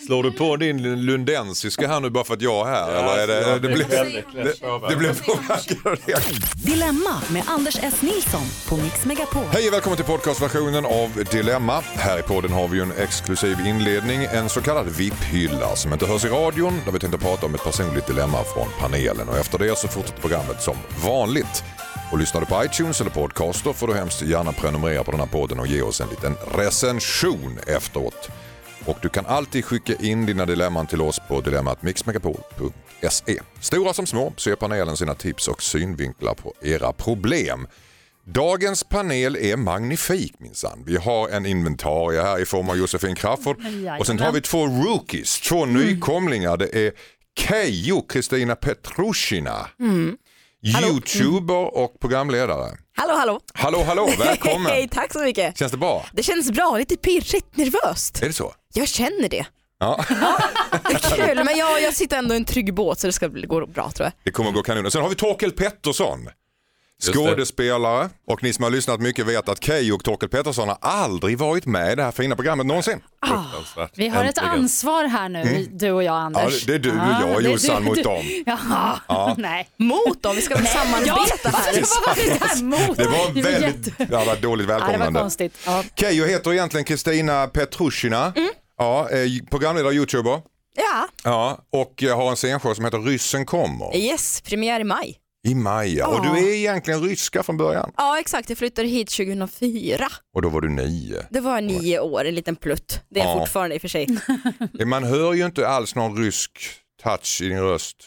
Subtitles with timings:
[0.00, 2.90] Slår du på din lundensiska här nu bara för att jag är här?
[2.92, 6.22] eller är det, det, blir, det, det blir påverkan?
[6.64, 8.02] Dilemma med Anders S.
[8.02, 9.44] Nilsson på Mix Megapol.
[9.52, 11.80] Hej och välkommen till podcastversionen av Dilemma.
[11.80, 16.06] Här i podden har vi ju en exklusiv inledning, en så kallad VIP-hylla som inte
[16.06, 19.58] hörs i radion där vi tänkte prata om ett personligt dilemma från panelen och efter
[19.58, 21.64] det så fortsätter programmet som vanligt.
[22.12, 25.26] Och lyssnar du på iTunes eller Podcaster får du hemskt gärna prenumerera på den här
[25.26, 28.30] podden och ge oss en liten recension efteråt.
[28.86, 33.40] Och du kan alltid skicka in dina dilemman till oss på dilemmatmixmegapol.se.
[33.60, 37.66] Stora som små så ger panelen sina tips och synvinklar på era problem.
[38.24, 40.82] Dagens panel är magnifik minsann.
[40.86, 43.56] Vi har en inventarie här i form av Josefin Crafoord
[43.98, 46.56] och sen har vi två rookies, två nykomlingar.
[46.56, 46.92] Det är
[47.38, 49.68] Keyyo Kristina Petrushina,
[50.62, 52.70] youtuber och programledare.
[52.96, 53.40] Hallå hallå!
[53.54, 54.66] Hallå hallå, välkommen!
[54.72, 55.58] Hej, tack så mycket.
[55.58, 56.06] Känns det bra?
[56.12, 58.22] Det känns bra, lite pirrigt, nervöst.
[58.22, 58.54] Är det så?
[58.74, 59.46] Jag känner det.
[59.78, 60.04] Ja,
[60.70, 63.26] Det är kul, men jag, jag sitter ändå i en trygg båt så det ska
[63.26, 64.12] gå bra tror jag.
[64.24, 64.86] det kommer att gå kanon.
[64.86, 66.28] Och Sen har vi Torkel Pettersson.
[67.02, 71.38] Skådespelare och ni som har lyssnat mycket vet att Keyyo och Torkel Pettersson har aldrig
[71.38, 73.00] varit med i det här fina programmet någonsin.
[73.26, 73.90] Fruktansvärt.
[73.94, 76.32] Vi har ett ansvar här nu, du och jag Mm.
[76.34, 76.64] Ja, Anders.
[76.66, 78.24] det är du och Ja, jag Jossan mot dem.
[78.46, 79.68] Jaha, nej.
[79.76, 81.72] Mot dem, vi ska väl samarbeta här.
[81.72, 82.96] Det där mot?
[82.96, 85.20] Det var var väldigt det var dåligt Ja, det var välkomnande.
[85.20, 85.58] konstigt.
[85.66, 85.84] Ja.
[85.96, 88.32] Keyyo heter egentligen Kristina Petrushina.
[88.36, 88.50] Mm.
[88.78, 89.18] Ja, eh,
[89.50, 90.40] programledare och youtuber.
[90.76, 95.18] Ja, Ja, och eh, har en scenshow som heter Ryssen kommer yes, premiär i maj.
[95.47, 95.95] i maj.
[95.97, 96.07] ja.
[96.07, 97.91] Och du är egentligen ryska från början.
[97.97, 100.07] Ja exakt, jag flyttade hit 2004.
[100.35, 101.25] Och då var du nio.
[101.29, 103.01] Det var nio år, en liten plutt.
[103.09, 103.39] Det är Ja.
[103.39, 104.07] fortfarande i och för sig.
[104.85, 106.51] Man hör ju inte alls någon rysk
[107.03, 107.97] touch i din röst.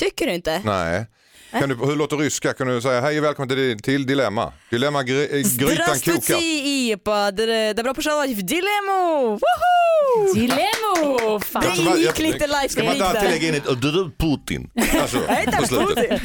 [0.00, 0.60] Tycker du inte?
[0.64, 1.06] Nej.
[1.50, 2.52] Kan du, hur låter ryska?
[2.52, 4.52] Kan du säga hej och välkommen till, till Dilemma?
[4.70, 5.94] Dilemma gry, eh, grytan kokar.
[5.96, 7.30] Здравствуйте, по
[7.76, 9.38] добро пожаловать в Дилемму!
[9.38, 10.34] Woho!
[10.34, 11.40] Dilemo!
[11.40, 11.62] Fan.
[11.64, 13.66] Jag tror man- Det gick jag- lite Ska man inte live alltid lägga in ett
[13.66, 14.70] "Och du är Putin?
[15.02, 15.18] Alltså,
[15.60, 16.22] på slutet.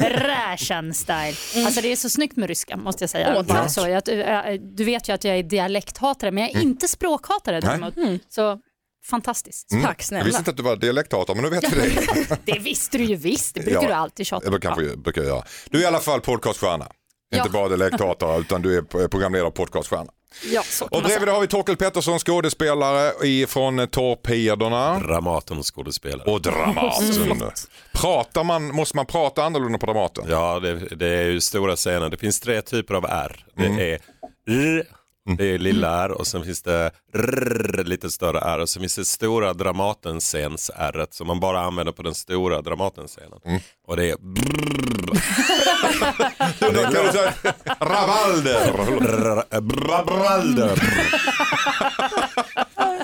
[0.00, 1.34] Räschen style.
[1.66, 3.34] Alltså det är så snyggt med ryska måste jag säga.
[3.38, 3.88] Åh, Bara så.
[3.88, 7.94] Jag, äh, du vet ju att jag är dialekthatare men jag är inte språkhatare däremot.
[8.28, 8.58] Så
[9.10, 9.72] fantastiskt.
[9.72, 9.84] Mm.
[9.84, 10.24] Tack Jag snälla.
[10.24, 12.38] visste inte att du var dialekthatare men nu vet vi det.
[12.52, 13.88] Det visste du ju visst, det brukar Ja.
[13.88, 15.44] du alltid tjata Det kanske jag brukar göra.
[15.70, 16.84] Du är i alla fall podcaststjärna.
[17.34, 17.52] Inte Ja.
[17.52, 20.12] bara dialekthatare utan du är programledare och podcaststjärna.
[20.52, 26.30] Ja, så Och bredvid har vi Torkel Pettersson, skådespelare ifrån Torpederna Dramaten skådespelare.
[26.32, 27.50] och Dramaten.
[27.92, 30.24] Pratar man, måste man prata annorlunda på Dramaten?
[30.28, 32.08] Ja, det, det är ju stora scener.
[32.10, 33.44] Det finns tre typer av R.
[33.56, 33.78] Det Mm.
[33.78, 33.98] är
[34.48, 34.84] R,
[35.38, 38.96] det är lilla R och sen finns det R, lite större R och sen finns
[38.96, 43.40] det stora Dramatenscens R som man bara använder på den stora Dramatenscenen.
[43.44, 43.60] Mm.
[43.86, 45.20] Och det är brrr,
[47.80, 48.72] Ravalder.
[48.72, 50.82] brrr, brrralder.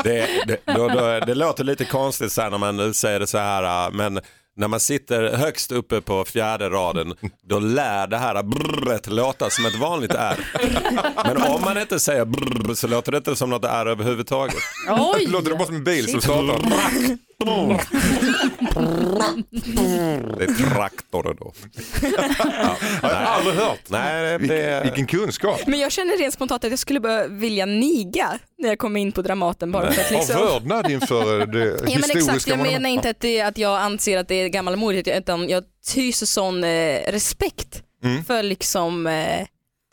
[0.04, 3.38] Det, det, då, då, det låter lite konstigt så här när man säger det så
[3.38, 4.20] här, men
[4.56, 7.14] när man sitter högst uppe på fjärde raden,
[7.48, 10.36] då lär det här brrret låta som ett vanligt R.
[11.24, 14.56] Men om man inte säger brrr så låter det inte som något R överhuvudtaget.
[14.88, 15.26] Oj!
[15.26, 16.60] Låter det bara som en bil som startar?
[17.38, 17.50] Det
[20.44, 21.52] är traktor då.
[23.02, 23.80] Har jag aldrig hört.
[23.88, 25.60] Nej, Vilken, det, vilken kunskap.
[25.66, 29.12] Men jag känner rent spontant att jag skulle börja vilja niga när jag kommer in
[29.12, 30.40] på Dramaten bara för att Av liksom...
[30.40, 34.18] vördnad inför det Ja men historiska exakt, jag menar inte att, det, att jag anser
[34.18, 35.64] att det är gammalmodigt utan jag
[35.94, 37.82] hyser sån eh, respekt
[38.26, 39.46] för liksom eh,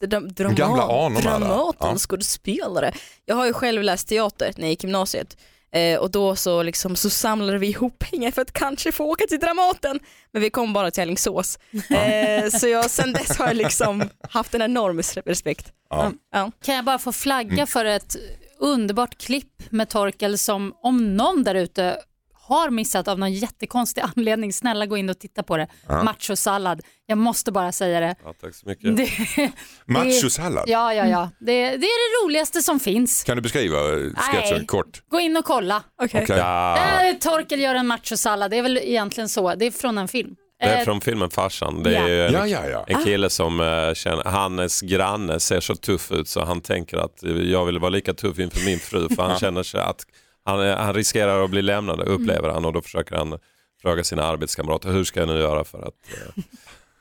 [0.05, 1.21] dram, drama, gamla anorna där.
[1.39, 1.97] Dramaten, Ja.
[1.97, 2.93] skådespelare.
[3.25, 5.37] Jag har ju själv läst teater när jag gick gymnasiet
[5.73, 9.25] eh, och då så, liksom, så samlade vi ihop pengar för att kanske få åka
[9.25, 9.99] till Dramaten
[10.31, 11.59] men vi kom bara till Alingsås.
[11.89, 15.71] Eh, så jag, sen dess har jag liksom haft en enorm respekt.
[15.89, 16.11] Ja.
[16.33, 16.51] Ja.
[16.65, 17.13] Kan jag bara få Mm.
[17.13, 18.15] flagga för ett
[18.59, 21.97] underbart klipp med Torkel som om någon där ute
[22.43, 25.67] har missat av någon jättekonstig anledning, snälla gå in och titta på det.
[25.87, 28.15] Machosallad, jag måste bara säga det.
[28.25, 28.97] ja, tack så mycket.
[29.35, 29.51] det
[29.85, 30.63] Machosallad.
[30.67, 31.29] Ja, ja, ja.
[31.39, 33.23] Det, det är det roligaste som finns.
[33.23, 33.77] Kan du beskriva
[34.15, 34.65] sketchen Nej.
[34.65, 35.03] kort?
[35.09, 35.83] Gå in och kolla.
[36.01, 36.23] Okej.
[36.23, 36.37] Okej.
[36.37, 36.73] Ja,
[37.03, 39.55] Eh, Torkel gör en machosallad, det är väl egentligen så.
[39.55, 40.35] Det är från en film.
[40.59, 41.83] det är Eh, från filmen Farsan.
[41.83, 42.27] Det är ja.
[42.27, 42.85] en, Ja, ja, ja.
[42.87, 47.19] En kille som uh, känner, hans granne ser så tuff ut så han tänker att
[47.43, 50.05] jag vill vara lika tuff inför min fru för han känner sig att
[50.45, 53.39] han, han riskerar att bli lämnad upplever han och då försöker han
[53.81, 55.93] fråga sina arbetskamrater hur ska jag nu göra för att
[56.37, 56.43] eh,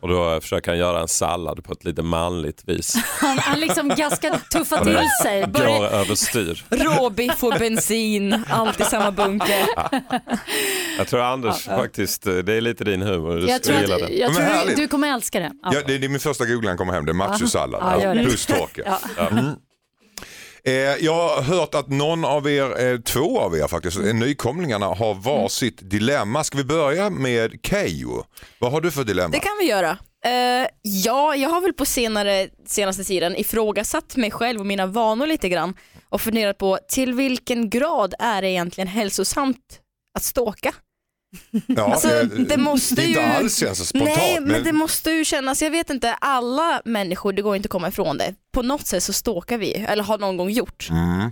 [0.03, 2.95] och då försöker han göra en sallad på ett lite manligt vis.
[3.21, 5.47] han, han liksom ganska tuffa till sig.
[5.47, 6.65] Går överstyr.
[6.71, 9.67] Råbiff och bensin, allt i samma bunke.
[10.99, 14.15] Jag tror Anders faktiskt, eh, det är lite din humor, du jag tror, att, det.
[14.15, 14.77] jag tror härligt.
[14.77, 15.51] du kommer älska det.
[15.63, 15.71] Ja.
[15.75, 18.03] Ja, det, det är min första googling kommer hem, det är machosallad.
[18.03, 18.13] Ja.
[18.13, 18.85] Plus Torkel.
[19.17, 19.29] Ja.
[19.29, 19.55] Mm.
[20.67, 24.87] Eh, jag har hört att någon av er, eh, två av er faktiskt, eh, nykomlingarna
[24.87, 26.45] har varsitt dilemma.
[26.45, 28.25] Ska vi börja med Keyyo?
[28.59, 29.29] Vad har du för dilemma?
[29.29, 29.99] Det kan vi göra.
[30.25, 35.27] Eh, ja, jag har väl på senare, senaste tiden ifrågasatt mig själv och mina vanor
[35.27, 35.75] lite grann
[36.09, 39.59] och funderat på till vilken grad är det egentligen hälsosamt
[40.17, 40.75] att ståka?
[41.67, 44.17] Ja, Alltså, eh, det måste det inte ju- alls känns så spontant.
[44.17, 47.71] Nej, men det måste ju kännas, jag vet inte, alla människor, det går inte att
[47.71, 48.35] komma ifrån det.
[48.55, 50.89] På något sätt så stalkar vi, eller har någon gång gjort.
[50.91, 51.31] Mm.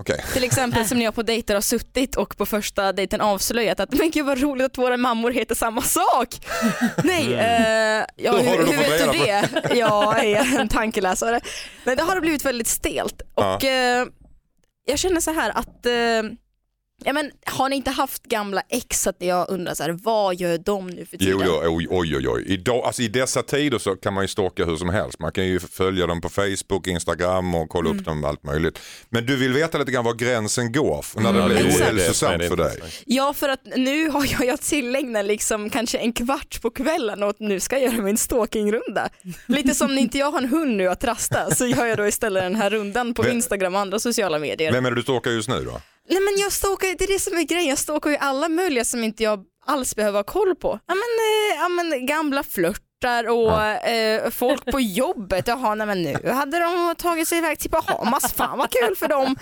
[0.00, 0.24] Okej.
[0.32, 3.92] Till exempel som när jag på dejter har suttit och på första dejten avslöjat att
[3.92, 6.28] men gud vad roligt att våra mammor heter samma sak.
[7.04, 9.74] Nej, eh, ja, Hur hur, vet du det?
[9.78, 11.40] Jag är en tankeläsare.
[11.84, 14.06] Men det har blivit väldigt stelt och eh,
[14.86, 15.92] jag känner så här att eh,
[17.04, 20.58] Ja, men, har ni inte haft gamla ex att jag undrar så här, vad gör
[20.58, 21.38] de nu för tiden?
[21.46, 22.28] Jo, jo, oj, oj, oj.
[22.28, 22.44] oj.
[22.46, 25.18] Idag, alltså I dessa tider så kan man ju stalka hur som helst.
[25.18, 28.00] Man kan ju följa dem på Facebook, Instagram och kolla Mm.
[28.00, 28.78] upp dem allt möjligt.
[29.08, 31.80] Men du vill veta lite grann var gränsen går för när det blir exakt.
[31.92, 32.82] ohälsosamt för dig.
[33.06, 37.34] Ja för att nu har jag, jag tillägnat liksom kanske en kvart på kvällen och
[37.38, 39.08] nu ska jag göra min stalkingrunda.
[39.46, 42.06] Lite som när inte jag har en hund nu att rasta så gör jag då
[42.06, 44.72] istället den här rundan på Instagram och andra sociala medier.
[44.72, 45.80] Vem är det du stalkar just nu då?
[46.10, 48.84] Nej men jag stalkar, det är det som är grejen, jag stalkar ju alla möjliga
[48.84, 50.78] som inte jag alls behöver ha koll på.
[50.86, 56.02] Ja men, eh, ja, men gamla flörtar och eh, folk på jobbet, jaha nej men
[56.02, 59.36] nu hade de tagit sig iväg till Bahamas, fan vad kul för dem.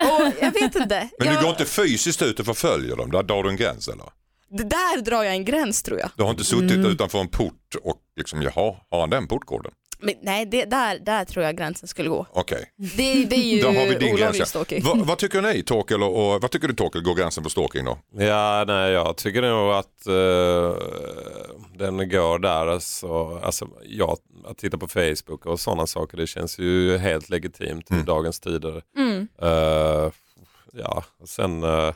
[0.00, 1.08] Och jag vet inte.
[1.18, 3.10] Men jag, du går inte fysiskt ut och förföljer dem?
[3.10, 4.06] Där drar du en gräns eller?
[4.48, 6.10] det där drar jag en gräns tror jag.
[6.16, 9.72] Du har inte suttit utanför en port och liksom, jaha, har han den portkoden?
[9.98, 12.26] Men, nej, det, där, där tror jag gränsen skulle gå.
[12.32, 14.12] Okej, Det, det är ju där har vi din gräns.
[14.20, 14.46] olaglig ja.
[14.46, 14.82] stalking.
[14.84, 17.84] Vad, vad tycker ni Torkel och, och vad tycker du Torkel går gränsen på stalking
[17.84, 17.98] då?
[18.18, 20.74] Ja, nej, jag tycker nog att eh,
[21.78, 22.66] den går där.
[22.66, 27.90] Alltså, alltså, ja, att titta på Facebook och sådana saker, det känns ju helt legitimt
[27.90, 28.82] i dagens tider.
[28.96, 29.28] Mm.
[29.42, 30.10] Eh,
[30.72, 31.92] ja, och sen uh,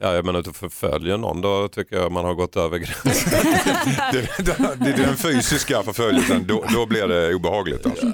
[0.00, 3.32] ja, jag menar, förföljer någon, då tycker jag man har gått över gränsen.
[4.12, 7.86] Det, det, det är den fysiska förföljelsen, då, då blir det obehagligt.
[7.86, 8.12] Alltså.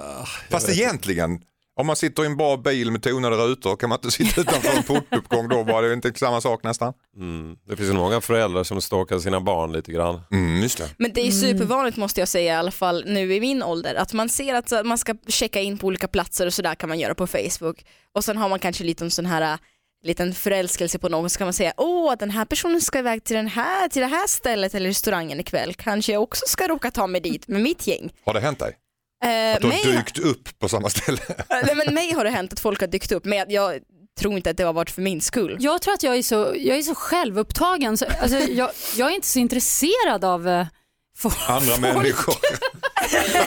[0.50, 1.40] Fast egentligen,
[1.76, 4.76] om man sitter i en bra bil med tonade rutor kan man inte sitta utanför
[4.76, 5.62] en portuppgång då?
[5.62, 6.92] Var det inte samma sak nästan?
[7.16, 7.56] Mm.
[7.68, 10.20] Det finns ju många föräldrar som stalkar sina barn lite grann.
[10.30, 10.90] Mm, just det.
[10.98, 14.12] Men det är supervanligt måste jag säga i alla fall nu i min ålder att
[14.12, 17.14] man ser att man ska checka in på olika platser och sådär kan man göra
[17.14, 17.84] på Facebook
[18.14, 19.58] och sen har man kanske lite en sån här
[20.04, 23.36] liten förälskelse på någon så kan man säga åh den här personen ska iväg till,
[23.36, 27.06] den här, till det här stället eller restaurangen ikväll kanske jag också ska råka ta
[27.06, 28.12] mig dit med mitt gäng.
[28.24, 28.76] Har det hänt dig?
[29.24, 31.18] Eh, Att du har dykt upp på samma ställe?
[31.50, 33.78] nej, men mig har det hänt att folk har dykt upp men jag
[34.20, 35.56] tror inte att det har varit för min skull.
[35.60, 37.96] Jag tror att jag är så, jag är så självupptagen.
[37.96, 40.66] Så, alltså, jag, jag är inte så intresserad av eh,
[41.30, 41.50] folk.
[41.50, 42.34] Andra människor?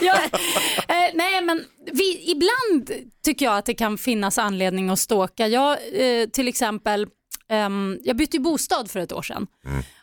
[0.00, 2.90] jag, eh, nej men vi, ibland
[3.24, 5.48] tycker jag att det kan finnas anledning att ståka.
[5.48, 7.06] Jag eh, till exempel,
[7.50, 9.46] ehm, jag bytte bostad för ett år sedan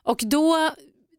[0.04, 0.69] och då,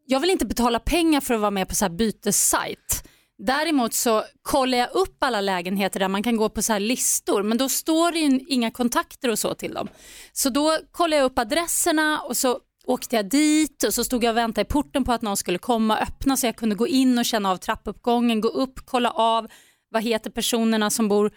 [0.05, 3.03] jag vill inte betala pengar för att vara med på så här bytessajt.
[3.39, 7.43] Däremot så kollar jag upp alla lägenheter där man kan gå på så här listor
[7.43, 9.87] men då står det ju inga kontakter och så till dem.
[10.33, 14.31] Så då kollade jag upp adresserna och så åkte jag dit och så stod jag
[14.31, 16.87] och väntade i porten på att någon skulle komma och öppna så jag kunde gå
[16.87, 19.47] in och känna av trappuppgången, gå upp, kolla av
[19.89, 21.31] vad heter personerna som bor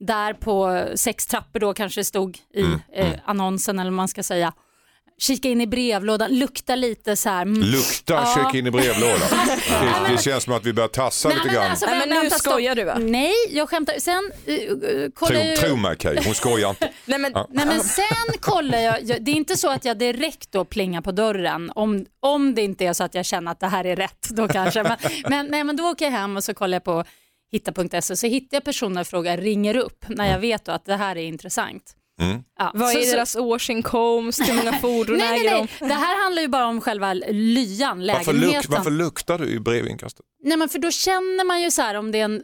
[0.00, 2.62] där på sex trappor då kanske det stod i
[2.92, 4.52] eh, annonsen eller vad man ska säga.
[5.20, 7.42] Kika in i brevlådan, lukta lite så här.
[7.42, 7.60] mm.
[7.62, 8.34] Lukta, Ja.
[8.36, 9.18] check in i brevlådan.
[9.68, 11.70] Det, det känns som att vi börjar tassa lite grann.
[11.70, 12.98] alltså, Nej, men nu skojar du, va?
[12.98, 13.94] Nej, jag skämtar.
[13.98, 16.92] Sen uh, kollar Tro, jag ju- tro mig Kay, hon skojar inte.
[17.04, 20.52] Nej, men, Nej men sen kollar jag, jag, det är inte så att jag direkt
[20.52, 23.66] då plingar på dörren om, om det inte är så att jag känner att det
[23.68, 24.82] här är rätt då kanske.
[24.82, 24.96] Men,
[25.28, 27.04] men, nej, men då åker jag hem och så kollar jag på
[27.52, 30.96] hitta.se så hittar jag personer och frågar, ringer upp när jag vet då att det
[30.96, 31.94] här är intressant.
[32.20, 32.42] Mm.
[32.58, 35.68] Ja, vad så- är så- deras årsinkomst, hur många fordon Nej, nej, äger nej.
[35.80, 35.88] de?
[35.88, 38.52] Det här handlar ju bara om själva lyan, Varför, lägenheten.
[38.52, 40.26] luk, varför luktar du i brevinkastet?
[40.44, 42.42] Nej men för då känner man ju så här om det är en...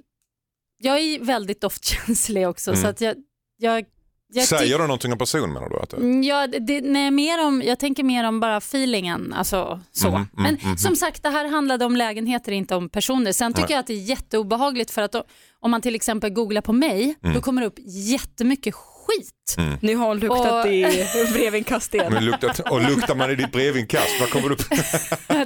[0.78, 3.16] Jag är väldigt doftkänslig också så att jag...
[3.58, 3.84] jag,
[4.32, 5.76] jag Säger du någonting om personen menar du?
[5.80, 5.96] Att det...
[5.96, 9.32] Mm, Ja, det, nej, mer om, jag tänker mer om bara feelingen.
[9.32, 10.10] Alltså, så.
[10.10, 13.32] Mhm, Men som sagt, det här handlade om lägenheter, inte om personer.
[13.32, 15.24] Sen tycker jag att det är jätteobehagligt för att då,
[15.60, 17.34] om man till exempel googlar på mig, Mm.
[17.34, 17.78] då kommer det upp
[18.12, 18.74] jättemycket
[19.06, 19.56] skit.
[19.80, 22.12] Nu har hon luktat Och- i brevinkast igen.
[22.12, 24.62] Men luktar, och luktar man i ditt brevinkast, vad kommer du upp?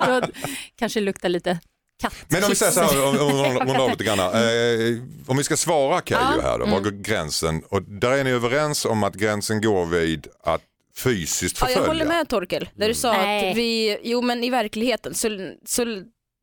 [0.06, 0.20] då
[0.78, 1.58] kanske luktar lite
[2.00, 2.24] kattkiss.
[2.28, 5.44] Men om vi säger så här, om, om, om, om, lite grann, eh, om vi
[5.44, 7.62] ska svara Keyyo Ja, här då, var går gränsen?
[7.68, 10.62] Och där är ni överens om att gränsen går vid att
[10.96, 11.82] fysiskt Ja, förfölja?
[11.82, 13.50] jag håller med Torkel, där du sa Nej.
[13.50, 15.84] att vi, jo men i verkligheten så, så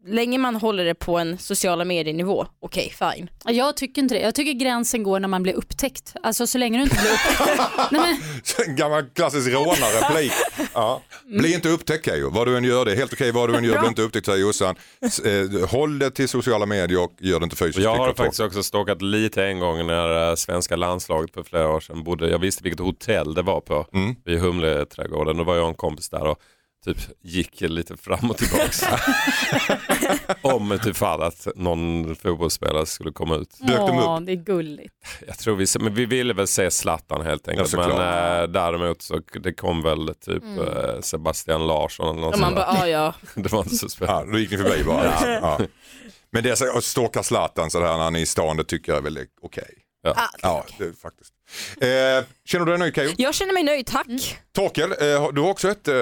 [0.08, 3.30] länge man håller det på en sociala medier-nivå, okej fine.
[3.46, 4.22] Jag tycker inte det.
[4.22, 6.14] Jag tycker gränsen går när man blir upptäckt.
[6.24, 7.70] Alltså så länge du inte blir upptäckt.
[7.92, 10.32] Nej, men, En gammal klassisk rånarreplik.
[10.74, 11.02] Ja.
[11.26, 13.64] Bli inte upptäckt Keyyo, vad du än gör det är helt okej vad du än
[13.64, 14.76] gör, bli inte upptäckt säger Jossan.
[15.02, 17.80] Eh, Håll det till sociala medier och gör det inte fysiskt.
[17.84, 21.80] Jag har faktiskt också stalkat lite en gång när eh, svenska landslaget för flera år
[21.80, 24.16] sedan bodde, jag visste vilket hotell det var på Mm.
[24.26, 25.38] vid Humleträdgården.
[25.38, 26.40] Då var jag och en kompis där och
[26.86, 28.84] typ gick lite fram och tillbaks.
[30.42, 33.58] Om typ fall att någon fotbollsspelare skulle komma ut.
[33.60, 34.94] Dök de åh, det är gulligt.
[35.28, 37.74] Jag tror vi, men vi ville väl se Zlatan helt enkelt.
[37.74, 37.92] Ja, men
[38.42, 42.68] eh, däremot så det kom väl typ eh, Sebastian Larsson eller något Och man sånt
[42.68, 42.74] där.
[42.74, 43.32] bara, ja ja.
[43.42, 44.26] Det var inte så spännande.
[44.28, 45.06] Ja, då gick ni förbi bara.
[45.42, 45.60] Ja.
[46.32, 48.64] Men det är så, att stalka Zlatan så där när han är i stan, det
[48.64, 49.74] tycker jag är väldigt okej.
[50.04, 50.14] Ja.
[50.18, 51.32] Ah, Ja, det är faktiskt.
[51.82, 53.14] Eh, känner du dig nöjd Keyyo?
[53.18, 54.38] Jag känner mig nöjd, tack.
[54.56, 55.96] Torkel, eh, du har också ett eh,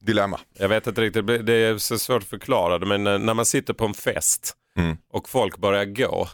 [0.00, 0.40] dilemma.
[0.58, 3.46] Jag vet inte riktigt, det är så svårt att förklara det men eh, när man
[3.46, 4.96] sitter på en fest Mm.
[5.12, 6.28] och folk börjar gå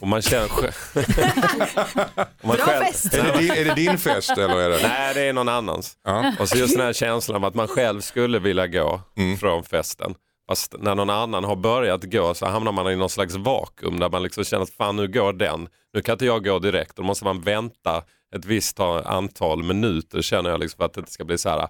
[0.00, 0.48] och man känner
[2.46, 3.14] man Bra själv- fest.
[3.14, 4.78] Är det, din, är det din fest eller är det?
[4.82, 5.92] Nej, det är någon annans.
[6.04, 6.32] Ja.
[6.38, 9.38] Och så just den här känslan av att man själv skulle vilja gå Mm.
[9.38, 10.14] från festen.
[10.48, 14.10] Fast när någon annan har börjat gå så hamnar man i någon slags vakuum där
[14.10, 15.68] man liksom känner att fan nu går den.
[15.94, 16.96] Nu kan inte jag gå direkt.
[16.96, 18.02] Då måste man vänta
[18.36, 21.48] ett visst ta- antal minuter känner jag liksom för att det inte ska bli så
[21.48, 21.68] här.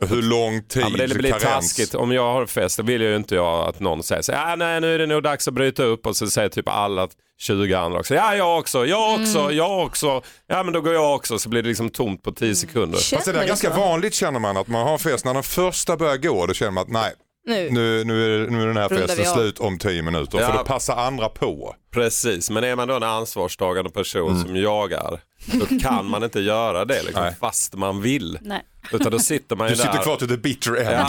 [0.08, 0.82] Hur lång tid?
[0.82, 1.44] Ja, men det blir karens?
[1.44, 1.94] taskigt.
[1.94, 4.52] Om jag har fest då vill jag ju inte jag att någon säger så här,
[4.52, 7.08] ah, nej nu är det nog dags att bryta upp och så säger typ alla
[7.40, 9.56] 20 andra också, ja jag också, jag också, Mm.
[9.56, 12.54] jag också, ja men då går jag också så blir det liksom tomt på 10
[12.54, 12.98] sekunder.
[12.98, 13.80] Fast det är ganska så?
[13.80, 15.24] vanligt känner man att man har fest.
[15.24, 17.12] När den första börjar gå då känner man att nej,
[17.46, 17.70] Nu.
[17.70, 20.40] nu, nu, är, nu är den här Rundar festen slut om tio minuter.
[20.40, 20.46] Ja.
[20.46, 21.74] För då passar andra på.
[21.92, 25.20] Precis, men är man då en ansvarstagande person som jag är,
[25.52, 27.36] då kan man inte göra det liksom, Nej.
[27.40, 28.38] fast man vill.
[28.40, 28.62] Nej.
[28.92, 30.02] Utan då sitter man ju Du sitter där.
[30.02, 31.06] kvar till the bitter end.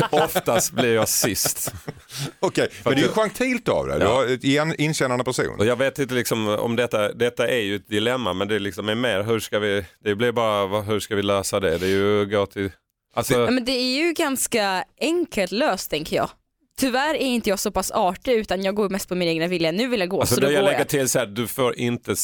[0.00, 1.72] Ja, oftast blir jag sist.
[2.40, 4.00] Okej, men det är ju gentilt av dig.
[4.00, 5.58] Du har ett igen, inkännande person.
[5.58, 8.88] Och jag vet inte liksom om detta, detta är ju ett dilemma men det liksom
[8.88, 11.78] är mer hur ska vi, det blir bara hur ska vi lösa det?
[11.78, 12.70] Det är ju att gå till,
[13.16, 16.30] alltså, Ja, men det är ju ganska enkelt löst tänker jag.
[16.80, 19.72] Tyvärr är inte jag så pass artig utan jag går mest på min egna vilja.
[19.72, 20.88] Nu vill jag gå alltså så då jag går lägger jag.
[20.88, 22.14] till så här, du får inte,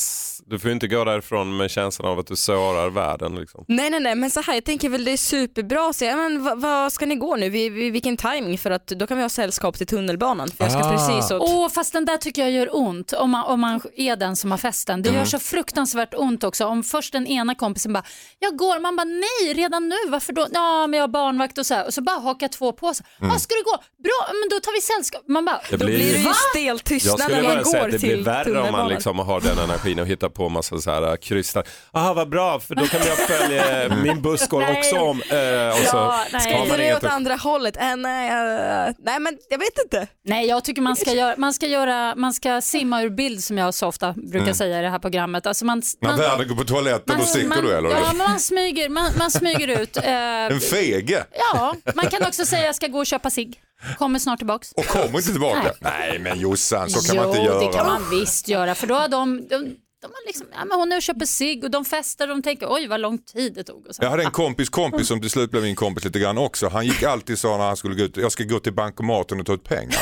[0.46, 3.64] du får inte gå därifrån med känslan av att du sårar världen liksom.
[3.68, 6.60] Nej nej nej men så här jag tänker väl det är superbra att säga men
[6.60, 9.28] vad, ska ni gå nu, vi, vi, vilken timing för att då kan vi ha
[9.28, 10.90] sällskap till tunnelbanan för jag ska Ah.
[10.92, 14.16] precis åt Åh, fast den där tycker jag gör ont om man, om man är
[14.16, 15.02] den som har festen.
[15.02, 15.18] Det Mm.
[15.20, 18.04] gör så fruktansvärt ont också om först den ena kompisen bara,
[18.38, 20.46] jag går, man bara nej redan nu, varför då?
[20.52, 23.06] Ja men jag har barnvakt och så här och så bara hakar två på sig.
[23.20, 23.32] Mm.
[23.32, 23.76] Ja ska du gå?
[24.02, 25.22] Bra, men då tar vi sällskap.
[25.28, 27.86] Man bara, Det Då blir- blir det ju stel tystnad när man bara säga går
[27.86, 30.78] att det blir till värre om man liksom har den energin och hittar på massa
[30.78, 31.64] så här äh, krystar.
[31.92, 35.22] Aha vad bra för då kan jag följa, min buss går också om.
[35.30, 36.40] eh, Och så Ja, nej.
[36.66, 37.76] Ska det åt andra hållet?
[37.76, 40.06] Äh, nej, äh, nej men jag vet inte.
[40.24, 43.58] Nej, jag tycker man ska, göra, man ska, göra, man ska simma ur bild som
[43.58, 45.46] jag så ofta brukar säga i det här programmet.
[45.46, 47.90] Alltså man, När man, världen går på toaletten då sticker man, du eller?
[47.90, 49.96] Ja, men man smyger, man, man smyger ut.
[49.96, 50.04] Eh,
[50.52, 53.52] En fege ja, man kan också säga jag ska gå och köpa sig.
[53.98, 54.72] Kommer snart tillbaks.
[54.72, 55.72] och kommer inte tillbaka.
[55.80, 57.66] Nej men Jossan, så kan jo, man inte göra.
[57.66, 60.78] det kan man visst göra för då har de, de, de har liksom, ja, men
[60.78, 63.54] hon är och köper sig och de festar och de tänker oj vad lång tid
[63.54, 63.86] det tog.
[63.86, 64.02] Och så.
[64.02, 66.68] Jag hade en kompis kompis som till slut blev min kompis lite grann också.
[66.68, 69.46] Han gick alltid så när han skulle gå ut, jag ska gå till bankomaten och
[69.46, 70.00] ta ut pengar.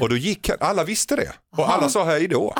[0.00, 1.32] Och då gick han, alla visste det.
[1.56, 2.54] Och alla sa hej då.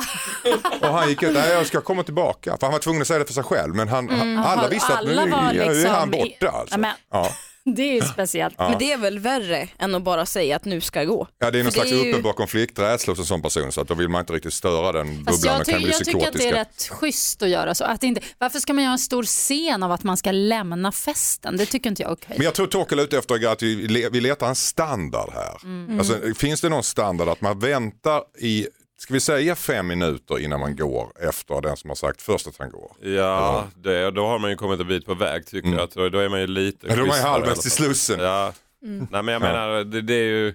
[0.81, 2.57] Och han gick ut, nej jag ska komma tillbaka.
[2.59, 3.75] För han var tvungen att säga det för sig själv.
[3.75, 5.33] Men han, han- alla visste att nu, Mm.
[5.33, 6.57] Alla var nu är liksom han i- borta.
[6.57, 6.79] Alltså.
[7.11, 7.31] Ja.
[7.75, 8.59] Det är ju speciellt.
[8.59, 11.27] Men det är väl värre än att bara säga att nu ska jag gå.
[11.39, 13.81] Ja, det är någon För slags är ju- uppenbar konflikträdsla hos en sån person så
[13.81, 16.27] att då vill man inte riktigt störa den bubblan jag, och kan ty- jag tycker
[16.27, 17.83] att det är rätt schysst att göra så.
[17.83, 21.57] Att inte, varför ska man göra en stor scen av att man ska lämna festen?
[21.57, 22.35] Det tycker inte jag är okej.
[22.37, 25.57] Men jag tror Torkel är ute efter att vi, vi letar en standard här.
[25.63, 25.99] Mm.
[25.99, 28.67] Alltså, finns det någon standard att man väntar i,
[29.01, 32.57] ska vi säga fem minuter innan man går efter den som har sagt först att
[32.57, 32.91] han går?
[33.01, 35.79] Ja, det, då har man ju kommit en bit på väg tycker jag.
[35.79, 37.71] Att Då, då är man ju lite Ja, då är man ju halvvägs till.
[37.71, 38.19] Slussen.
[38.19, 38.53] Ja.
[38.81, 40.53] Nej men jag menar, det, det är ju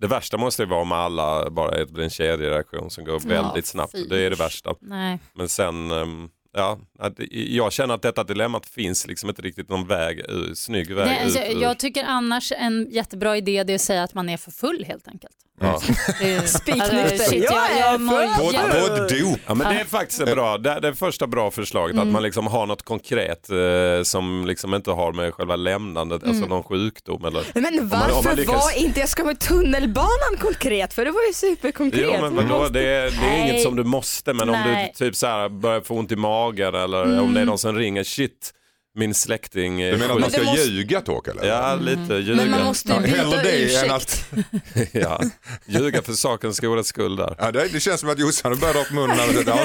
[0.00, 3.92] det värsta måste ju vara om alla bara är en kedjereaktion som går väldigt snabbt.
[3.92, 4.04] fy.
[4.06, 4.74] Det är det värsta.
[4.80, 5.18] Nej.
[5.34, 6.78] Men sen, ehm, ja,
[7.30, 11.28] jag känner att detta dilemmat finns liksom inte riktigt någon väg, ur- snygg väg Nej,
[11.28, 14.36] ut jag, jag tycker annars en jättebra idé det är att säga att man är
[14.36, 15.36] för full helt enkelt.
[15.62, 15.80] Ja.
[16.46, 17.02] Spiknykter.
[17.12, 19.38] Alltså, Jag jag, är jag mår för- På, jätte- på ett dop.
[19.46, 22.08] Ja, men det är faktiskt ett bra, det, det är första bra förslaget Mm.
[22.08, 26.46] att man liksom har något konkret eh, som liksom inte har med själva lämnandet, alltså
[26.46, 30.36] någon sjukdom eller Men man- om varför man lyckas- var inte jag ska med tunnelbanan
[30.40, 30.94] konkret?
[30.94, 32.02] För det var ju superkonkret.
[32.04, 34.56] Jo men Man vadå, måste- det, är- det är inget som du måste men om
[34.66, 34.92] Nej.
[34.98, 37.18] du typ så här börjar få ont i magen eller Mm.
[37.24, 38.52] om det är någon som ringer, shit
[38.94, 41.38] min släkting är Du menar att man det ska måste- ljuga Torkel?
[41.38, 41.48] eller?
[41.48, 42.34] Ja, lite ljuga.
[42.36, 44.26] Men man måste ju Ja, hellre byta det än ursäkt.
[44.92, 45.20] ja.
[45.66, 47.34] Ljuga för sakens goda skull där.
[47.38, 49.16] Ja, det, det känns som att Jossan börjar på munnen.
[49.28, 49.64] du säger, Ja,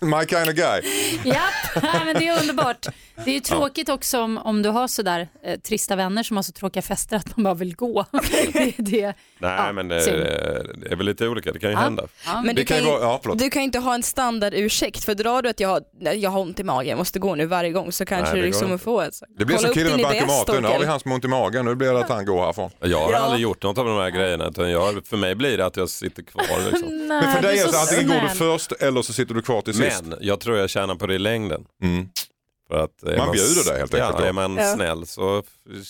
[0.00, 0.80] nu, my kind of guy.
[1.24, 2.86] Japp, Nej, men det är underbart.
[3.24, 6.42] Det är ju tråkigt också om, om du har sådär eh, trista vänner som har
[6.42, 8.04] så tråkiga fester att man bara vill gå.
[8.52, 9.02] det, är det.
[9.38, 10.16] Nej, Ja, men det, synd.
[10.16, 11.80] det är väl lite olika, det kan ju Ja.
[11.80, 12.06] hända.
[12.26, 12.42] Ja.
[12.44, 13.38] Men Det du kan ju vara- ja, förlåt.
[13.38, 15.82] du kan ju inte ha en standardursäkt för drar du att jag har,
[16.14, 18.46] jag har ont i magen, jag måste gå nu varje gång så kanske Nej, det
[18.46, 20.62] du liksom ett, Det blir som killen med bankomaten.
[20.62, 21.64] Nu har vi hans ont i magen.
[21.64, 22.70] Nu blir det att han går härifrån.
[22.80, 23.18] Jag har Ja.
[23.18, 25.88] aldrig gjort något av de här grejerna, utan jag, för mig blir det att jag
[25.88, 26.70] sitter kvar.
[26.70, 26.88] Liksom.
[26.88, 29.34] Nej, Men för dig är det så så antingen går du först eller så sitter
[29.34, 30.02] du kvar till sist.
[30.04, 31.64] Men jag tror jag tjänar på det i längden.
[31.82, 32.08] Mm.
[32.70, 34.20] För att är Man bjuder det helt enkelt.
[34.20, 34.74] Ja, är man Ja.
[34.74, 35.42] snäll så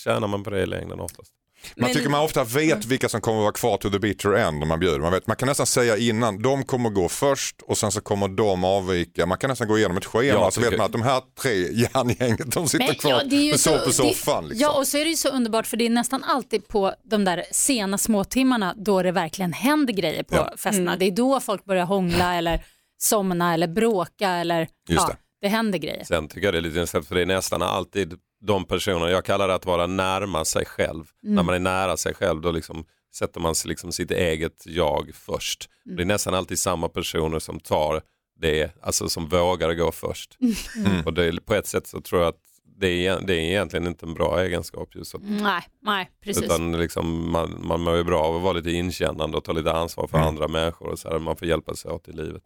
[0.04, 1.30] tjänar man på det i längden oftast.
[1.76, 4.32] Man Men- tycker man ofta vet vilka som kommer att vara kvar to the bitter
[4.32, 4.98] end när man bjuder.
[4.98, 8.28] Man, vet, man kan nästan säga innan, de kommer gå först och sen så kommer
[8.28, 9.26] de avvika.
[9.26, 11.54] Man kan nästan gå igenom ett schema Jag så vet man att de här tre
[11.72, 14.48] järngänget de sitter Men, kvar ja, det är ju med så- på soffan.
[14.48, 14.62] Liksom.
[14.62, 17.24] Ja, och så är det ju så underbart för det är nästan alltid på de
[17.24, 20.52] där sena småtimmarna då det verkligen händer grejer på Ja.
[20.58, 20.96] festerna.
[20.96, 22.64] Det är då folk börjar hångla eller
[22.98, 24.70] somna eller bråka eller Just
[25.02, 25.16] ja, det.
[25.40, 26.04] det händer grejer.
[26.04, 29.24] Sen tycker jag det är lite intressant för det är nästan alltid de personerna, jag
[29.24, 31.04] kallar det att vara närma sig själv.
[31.22, 31.34] Mm.
[31.34, 35.10] När man är nära sig själv då liksom sätter man sig liksom sitt eget jag
[35.14, 35.68] först.
[35.86, 35.96] Mm.
[35.96, 38.02] Det är nästan alltid samma personer som tar
[38.40, 40.38] det, alltså som vågar gå först.
[40.76, 41.06] Mm.
[41.06, 42.40] Och det, på ett sätt så tror jag att
[42.80, 44.94] det är, det är egentligen inte en bra egenskap.
[44.94, 46.42] Just att, Nej, nej, precis.
[46.42, 49.72] utan liksom man, man mår ju bra av att vara lite inkännande och ta lite
[49.72, 50.08] ansvar Mm.
[50.10, 52.42] för andra människor och så här, man får hjälpa sig åt i livet.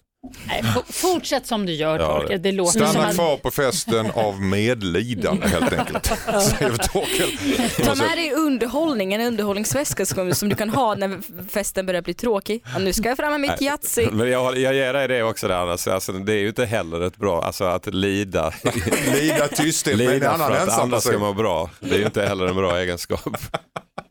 [0.47, 2.43] Nej, fortsätt som du gör Ja, Torkel.
[2.43, 3.15] Det låter som Stanna att...
[3.15, 6.07] kvar på festen av medlidande helt enkelt.
[6.27, 7.29] Säger Torkel.
[7.85, 12.15] Ta med dig underhållning, en underhållningsväska som, som du kan ha när festen börjar bli
[12.15, 12.63] tråkig.
[12.73, 14.07] Ja, nu ska jag fram med mitt Yatzy.
[14.11, 16.65] Men jag, jag ger dig det också där Anna, så alltså, det är ju inte
[16.65, 18.53] heller ett bra, alltså att lida,
[19.13, 21.71] Lida tysthet med en lida annan ensam andra ska må bra.
[21.81, 23.39] Det är ju inte heller en bra egenskap.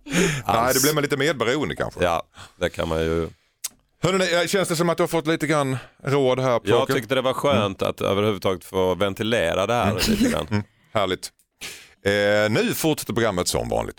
[0.05, 0.74] Nej, Alls.
[0.74, 2.03] det blir man lite medberoende kanske.
[2.03, 2.24] Ja,
[2.60, 3.29] det kan man ju.
[4.03, 6.51] Hörrni, känns det som att du har fått lite grann råd här?
[6.51, 6.95] Jag Torkel?
[6.95, 10.63] tyckte det var skönt att överhuvudtaget få ventilera det här lite grann.
[10.93, 11.29] Härligt.
[12.05, 13.95] Eh, nu fortsätter programmet som vanligt.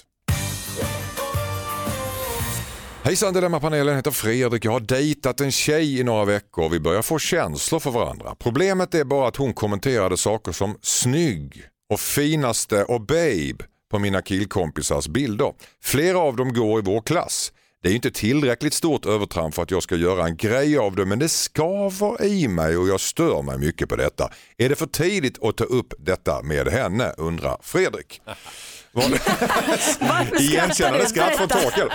[3.02, 4.64] Hejsan Dilemmapanelen heter Fredrik.
[4.64, 8.34] Jag har dejtat en tjej i några veckor och vi börjar få känslor för varandra.
[8.38, 11.62] Problemet är bara att hon kommenterade saker som snygg
[11.92, 15.52] och finaste och babe på mina killkompisars bilder.
[15.82, 17.52] Flera av dem går i vår klass.
[17.84, 21.04] Det är inte tillräckligt stort övertramp för att jag ska göra en grej av det
[21.04, 24.30] men det skaver i mig och jag stör mig mycket på detta.
[24.56, 28.20] Är det för tidigt att ta upp detta med henne undrar Fredrik.
[30.40, 31.88] Igenkännande skratt från Torkel.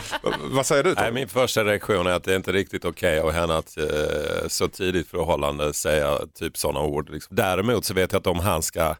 [0.51, 0.89] Vad säger du?
[0.89, 1.13] Nej, Torkel?
[1.13, 4.67] min första reaktion är att det inte är riktigt okej av henne att eh, så
[4.67, 7.09] tidigt förhållande säga typ sådana ord.
[7.09, 7.35] Liksom.
[7.35, 8.95] Däremot så vet jag att om han ska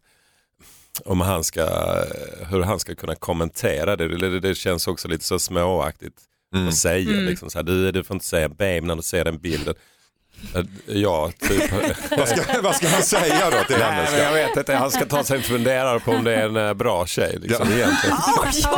[1.05, 1.65] om han ska,
[2.49, 6.28] hur han ska kunna kommentera det, det, det känns också lite så småaktigt
[6.67, 7.09] att säga.
[7.11, 9.75] Liksom, så här, du, du får inte säga babe när du ser den bilden.
[10.55, 11.71] Eh, Ja, typ.
[12.17, 14.07] Vad, ska, vad ska han säga då till henne?
[14.11, 16.55] Men jag vet inte, han ska ta sig en funderare på om det är en
[16.55, 17.37] eh, bra tjej.
[17.41, 17.75] Liksom, Ja.
[17.75, 18.17] egentligen.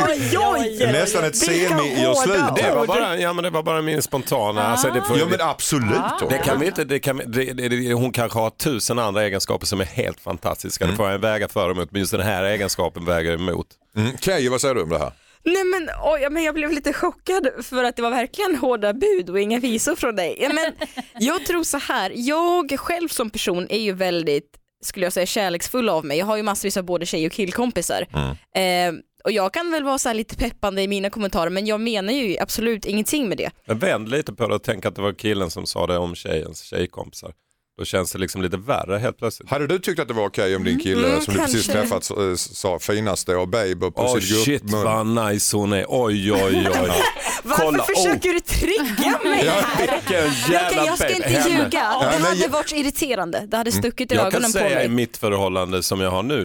[0.08, 0.92] Oj, oj, oj.
[0.92, 2.56] Nästan ett Vilka semi gör hårda slut.
[2.56, 4.62] Det var bara, ja, men det var bara min spontana...
[4.62, 7.92] Alltså, det får, Ja men absolut Det kan vi inte, det kan, det, det, det,
[7.92, 10.86] hon kanske har tusen andra egenskaper som är helt fantastiska.
[10.86, 13.66] Det får jag väga för och emot, men just den här egenskapen väger emot.
[13.96, 14.16] Mm.
[14.20, 15.12] Keyyo, vad säger du om det här?
[15.44, 19.30] Nej men, oj, men jag blev lite chockad för att det var verkligen hårda bud
[19.30, 20.36] och inga visor från dig.
[20.40, 25.12] Ja, men, jag tror så här, jag själv som person är ju väldigt, skulle jag
[25.12, 26.18] säga, kärleksfull av mig.
[26.18, 28.06] Jag har ju massvis av både tjej och killkompisar.
[28.56, 28.92] Eh,
[29.24, 32.12] och jag kan väl vara så här lite peppande i mina kommentarer men jag menar
[32.12, 33.50] ju absolut ingenting med det.
[33.66, 36.14] Men vänd lite på det och tänk att det var killen som sa det om
[36.14, 37.32] tjejens tjejkompisar.
[37.82, 39.50] Då känns det liksom lite värre helt plötsligt.
[39.50, 41.72] Hade du tyckt att det var okej om din kille Mm, som du precis kanske.
[41.98, 45.14] träffat eh, sa finaste och babe på Åh sin shit gubbmun?
[45.16, 46.68] vad nice hon är, oj oj oj.
[47.42, 50.02] Varför Kolla, försöker du trigga mig här?
[50.52, 51.50] Jävla jag ska inte Henne.
[51.50, 53.46] ljuga, det hade jag- varit irriterande.
[53.46, 54.96] Det hade stuckit i Jag kan ögonen på säga i mig.
[54.96, 56.44] mitt förhållande som jag har nu,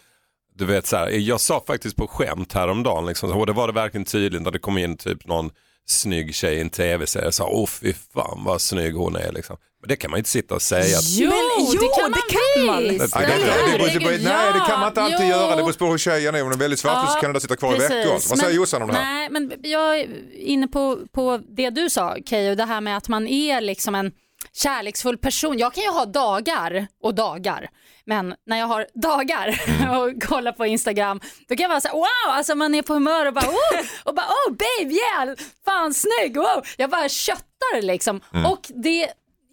[0.56, 3.74] du vet så här, jag sa faktiskt på skämt häromdagen, liksom, och det var det
[3.74, 5.50] verkligen tydligt när det kom in typ någon
[5.88, 9.58] snygg tjej i en tv-serie, jag sa åh fy fan vad snygg hon är liksom.
[9.82, 10.98] Men det kan man inte sitta och säga.
[11.02, 12.84] Jo, Men, jo, det kan man det kan man.
[12.84, 13.16] visst.
[13.16, 15.66] Nej, det, det, det, Herregud, nej det kan man inte alltid ja, göra, det jo.
[15.66, 16.42] beror på hur tjejen är.
[16.42, 17.96] Om hon är väldigt svartvit så kan den där sitta kvar i precis.
[17.96, 18.12] veckor.
[18.12, 19.04] Vad säger Jossan om det här?
[19.04, 23.08] Nej, men jag är inne på, på det du sa Keyyo, det här med att
[23.08, 24.12] man är liksom en
[24.54, 25.58] kärleksfull person.
[25.58, 27.70] Jag kan ju ha dagar och dagar,
[28.08, 29.98] men när jag har dagar Mm.
[30.00, 32.94] och kollar på Instagram, då kan jag vara så här, wow, alltså man är på
[32.94, 36.64] humör och bara, oh, och bara, oh babe, yeah, fan snygg, wow.
[36.78, 38.22] Jag bara köttar liksom.
[38.34, 38.46] Mm.
[38.52, 39.08] Och det,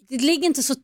[0.09, 0.75] det ligger inte så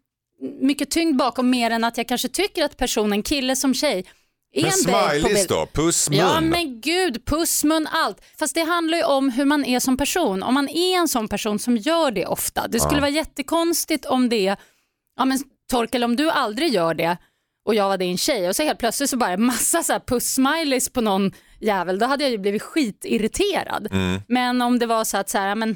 [0.61, 4.05] mycket tyngd bakom mer än att jag kanske tycker att personen, kille som tjej,
[4.53, 5.67] Är Men smileys då?
[5.73, 6.19] Puss, mun?
[6.19, 8.21] Ja men gud, puss, mun, allt.
[8.39, 10.43] Fast det handlar ju om hur man är som person.
[10.43, 12.67] Om man är en sån person som gör det ofta.
[12.67, 14.55] Det skulle vara jättekonstigt om det,
[15.17, 15.39] ja men
[15.71, 17.17] Torkel om du aldrig gör det
[17.65, 20.93] och jag var din tjej och så helt plötsligt så bara massa så här puss-smileys
[20.93, 23.87] på någon jävel, då hade jag ju blivit skitirriterad.
[23.91, 24.21] Mm.
[24.27, 25.75] Men om det var så att så här, ja, men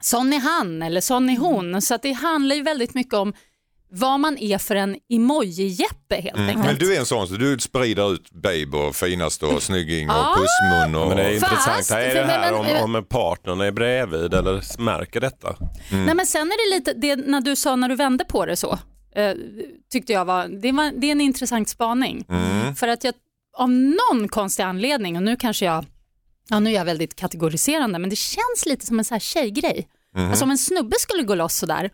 [0.00, 1.82] sån är han eller sån är hon.
[1.82, 3.32] Så att det handlar ju väldigt mycket om
[3.90, 6.54] vad man är för en emoji-jeppe helt enkelt.
[6.56, 6.66] Mm.
[6.66, 10.24] Men du är en sån, så du sprider ut babe och finast och snygging och
[10.36, 11.08] pussmun och...
[11.08, 13.70] Men det är Fast- intressant, är det men- här men- om, om en partner är
[13.72, 15.56] bredvid eller märker detta?
[15.90, 18.56] Nej men sen är det lite, det, när du sa när du vände på det
[18.56, 18.78] så,
[19.16, 19.34] eh,
[19.92, 22.24] tyckte jag var det, var, det är en intressant spaning.
[22.76, 23.14] För att jag,
[23.56, 25.84] av någon konstig anledning, och nu kanske jag,
[26.48, 29.88] ja nu är jag väldigt kategoriserande, men det känns lite som en så här tjejgrej.
[30.30, 31.90] Alltså om en snubbe skulle gå loss sådär,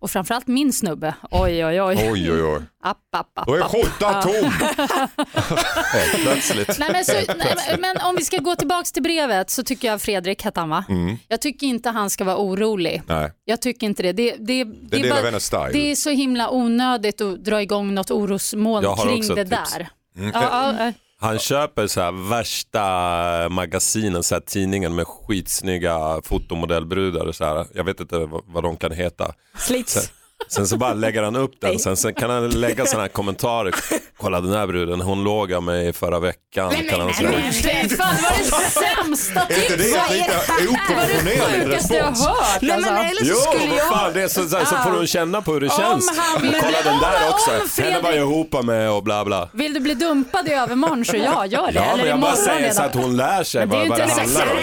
[0.00, 2.62] och framförallt min snubbe, oj oj oj, Oj, oj, oj.
[2.82, 4.52] app, app, app, Då är skjortan tom.
[6.22, 6.78] Plötsligt.
[6.78, 10.02] Nej, men, så, nej, men- om vi ska gå tillbaks till brevet så tycker jag
[10.02, 10.84] Fredrik hette han va?
[11.28, 13.02] Jag tycker inte han ska vara orolig.
[13.06, 14.12] Nej, Jag tycker inte det.
[14.12, 15.10] Det, det, det, är
[15.50, 19.50] bara- det är så himla onödigt att dra igång något orosmoln kring det tips.
[19.74, 19.88] där.
[20.14, 20.92] Ja, ja, ja.
[21.20, 27.32] Han köper så här värsta magasinen, så här tidningen med skitsnygga fotomodellbrudar.
[27.32, 27.66] Så här.
[27.74, 29.34] Jag vet inte vad, vad de kan heta.
[29.58, 30.12] Slits.
[30.50, 31.78] Sen så bara lägger han upp den, Nej.
[31.78, 33.74] sen, sen kan han lägga sådana här kommentarer.
[34.18, 36.74] Kolla den här bruden, hon låg av mig förra veckan.
[36.90, 37.52] kan han säga.
[37.52, 40.10] Stefan, det var det sämsta Är inte det tipset!
[40.10, 42.26] lite oproportionerlig respons?
[42.26, 43.10] hört Nej men alltså.
[43.10, 43.88] eller så Jo, skulle jag...
[43.88, 46.18] fan, det är så, så, så får hon känna på hur det känns.
[46.18, 49.48] han blir- kolla den där också, henne var jag ihop med och bla bla.
[49.52, 51.72] Vill du bli dumpad i övermorgon så ja, gör det.
[51.74, 52.74] Ja, Eller men jag bara säger redan.
[52.74, 54.58] så att hon lär sig är vad, det inte handlar om.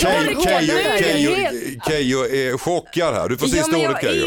[0.00, 3.28] Keyyo- är är chockad här.
[3.28, 4.26] Du får sista ordet Keyyo.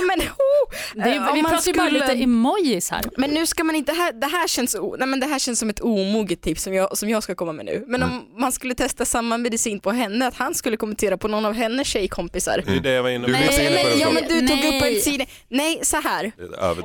[0.00, 0.20] Ja men...
[0.28, 3.04] Oh, Det är, om vi pratar ju bara lite emojis här.
[3.16, 5.70] Men nu ska man inte, här, det, här känns, nej men det här känns som
[5.70, 7.84] ett omoget tips som jag, som jag ska komma med nu.
[7.86, 8.16] Men Mm.
[8.18, 11.52] om man skulle testa samma medicin på henne, att han skulle kommentera på någon av
[11.52, 12.62] hennes tjejkompisar.
[12.66, 13.30] Det är det jag var inne på.
[13.30, 14.94] inne på det ja men du tog upp Nej.
[14.96, 15.24] en sida.
[15.48, 16.32] Nej så här.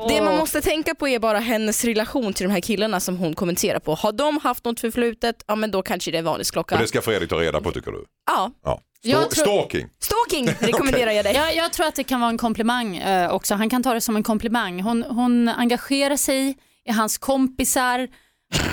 [0.09, 3.33] Det man måste tänka på är bara hennes relation till de här killarna som hon
[3.33, 3.93] kommenterar på.
[3.95, 6.77] Har de haft något förflutet, ja men då kanske det är Och varningsklocka.
[6.77, 8.05] det ska Fredrik ta reda på tycker du?
[8.31, 8.79] Ja, Ja.
[9.11, 9.87] Tror- Stalking.
[9.99, 11.33] stalking rekommenderar jag dig.
[11.35, 13.55] Jag, jag tror att det kan vara en komplimang eh, också.
[13.55, 14.81] Han kan ta det som en komplimang.
[14.81, 18.07] Hon, hon engagerar sig i hans kompisar.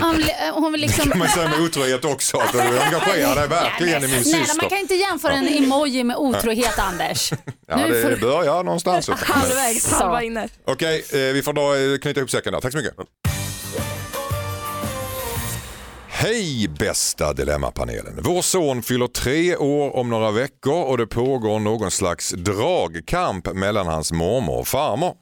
[0.00, 1.10] Han, vill- eh, hon vill liksom...
[1.10, 2.36] kan man säga med otrohet också.
[2.36, 4.56] Att du engagerar dig verkligen i min syster.
[4.62, 7.32] man kan inte jämföra en emoji med otrohet Anders.
[7.68, 9.08] Ja, Nu får det du- börjar någonstans.
[9.08, 10.48] Halvvägs, halva inne.
[10.64, 12.60] Okej, eh, vi får dra, eh, knyta ihop säcken där.
[12.60, 12.94] Tack så mycket.
[16.22, 18.20] Hej bästa Dilemmapanelen.
[18.22, 23.86] Vår son fyller tre år om några veckor och det pågår någon slags dragkamp mellan
[23.86, 25.14] hans mormor och farmor.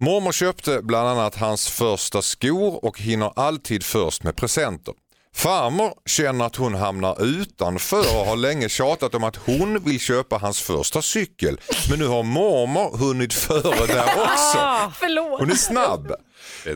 [0.00, 4.94] Mormor köpte bland annat hans första skor och hinner alltid först med presenter.
[5.34, 10.38] Farmor känner att hon hamnar utanför och har länge tjatat om att hon vill köpa
[10.38, 11.60] hans första cykel.
[11.90, 14.92] Men nu har mormor hunnit före där också.
[15.00, 15.40] Förlåt.
[15.40, 16.12] Hon är snabb.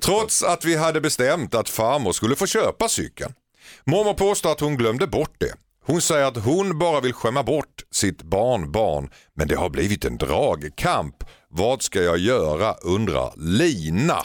[0.01, 3.33] Trots att vi hade bestämt att farmor skulle få köpa cykeln.
[3.87, 5.53] Mormor påstår att hon glömde bort det.
[5.87, 10.17] Hon säger att hon bara vill skämma bort sitt barnbarn men det har blivit en
[10.19, 11.17] dragkamp.
[11.51, 14.19] Vad ska jag göra undrar Lina.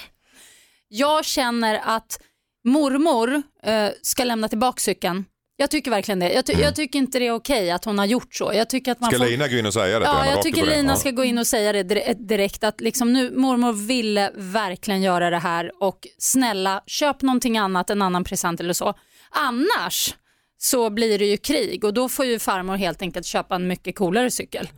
[0.88, 2.20] Jag känner att
[2.66, 5.26] mormor eh, ska lämna tillbaka cykeln.
[5.56, 6.34] Jag tycker verkligen det.
[6.34, 8.52] Jag, ty- jag tycker inte det är okej att hon har gjort så.
[8.54, 9.26] Jag tycker att man Ska får...
[9.26, 10.66] Lina gå in och säga det Ja, jag tycker?
[10.66, 15.02] Lina ska gå in och säga det dire- direkt att liksom nu, mormor ville verkligen
[15.02, 18.94] göra det här och snälla köp någonting annat, en annan present eller så.
[19.34, 20.16] Annars
[20.58, 23.96] så blir det ju krig och då får ju farmor helt enkelt köpa en mycket
[23.96, 24.70] coolare cykel.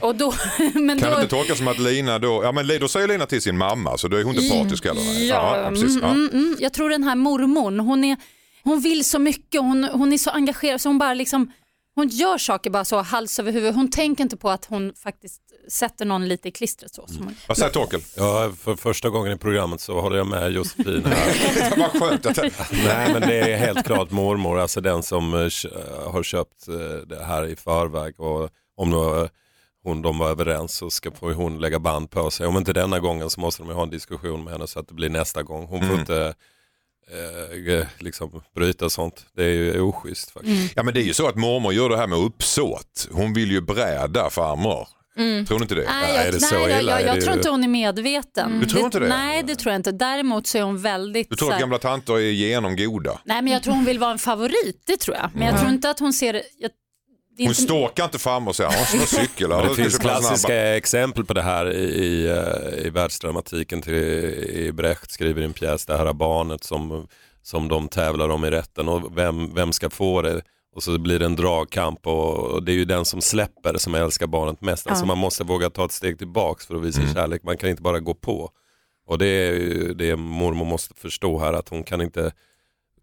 [0.00, 1.00] Och då, men Mm.
[1.00, 3.42] Kan då, det inte tolkas som att Lina då, ja men då säger Lina till
[3.42, 5.02] sin mamma så då är hon inte partisk heller.
[5.28, 5.98] Ja, ja, precis.
[6.02, 6.08] Ja.
[6.08, 8.16] Mm, mm, jag tror den här mormon, hon, är,
[8.62, 11.52] hon vill så mycket, hon, hon är så engagerad så hon bara liksom
[11.94, 13.74] hon gör saker bara så hals över huvud.
[13.74, 16.94] Hon tänker inte på att hon faktiskt sätter någon lite i klistret.
[16.94, 17.34] Så, som hon...
[17.48, 18.00] Vad säger Torkel?
[18.16, 21.02] Ja, för första gången i programmet så håller jag med Josefin.
[21.76, 22.24] Vad skönt.
[22.72, 25.40] Nej men det är helt klart mormor, alltså den som eh,
[26.12, 26.74] har köpt eh,
[27.06, 29.28] det här i förväg och om då, eh,
[29.82, 32.46] hon, de var överens så ska får hon lägga band på sig.
[32.46, 34.88] Om inte denna gången så måste de ju ha en diskussion med henne så att
[34.88, 35.66] det blir nästa gång.
[35.66, 36.34] Hon får inte
[37.10, 39.26] eh, liksom bryta sånt.
[39.32, 40.72] Det är ju oschysst faktiskt.
[40.76, 43.08] Ja men det är ju så att mormor gör det här med uppsåt.
[43.12, 44.88] Hon vill ju bräda farmor.
[45.16, 45.84] Tror ni inte det?
[45.88, 47.68] Nej, är jag, det så nej, illa jag, är jag det tror inte hon är
[47.68, 48.60] medveten.
[48.60, 49.08] Du tror inte det?
[49.08, 49.92] Nej, det tror jag inte.
[49.92, 51.30] Däremot så är hon väldigt...
[51.30, 53.20] Du tror att gamla tanter är genomgoda?
[53.24, 55.30] Nej, men jag tror hon vill vara en favorit, det tror jag.
[55.34, 56.42] Men jag tror inte att hon ser...
[56.58, 56.70] Jag,
[57.36, 59.48] det är Hon inte- stalkar inte farmor och säger har hon cykel?
[59.48, 62.90] Men det finns köpa en snabb." klassiska exempel på det här i, i, eh, i
[62.90, 63.82] världsdramatiken.
[63.82, 67.06] Till, i Brecht skriver i en pjäs det här barnet som
[67.42, 70.42] som de tävlar om i rätten och vem, vem ska få det.
[70.74, 74.26] Och så blir det en dragkamp och, det är ju den som släpper som älskar
[74.26, 74.86] barnet mest.
[74.86, 77.42] Alltså man måste våga ta ett steg tillbaks för att visa kärlek.
[77.42, 78.50] Man kan inte bara gå på.
[79.06, 82.32] Och det är ju det mormor måste förstå här att hon kan inte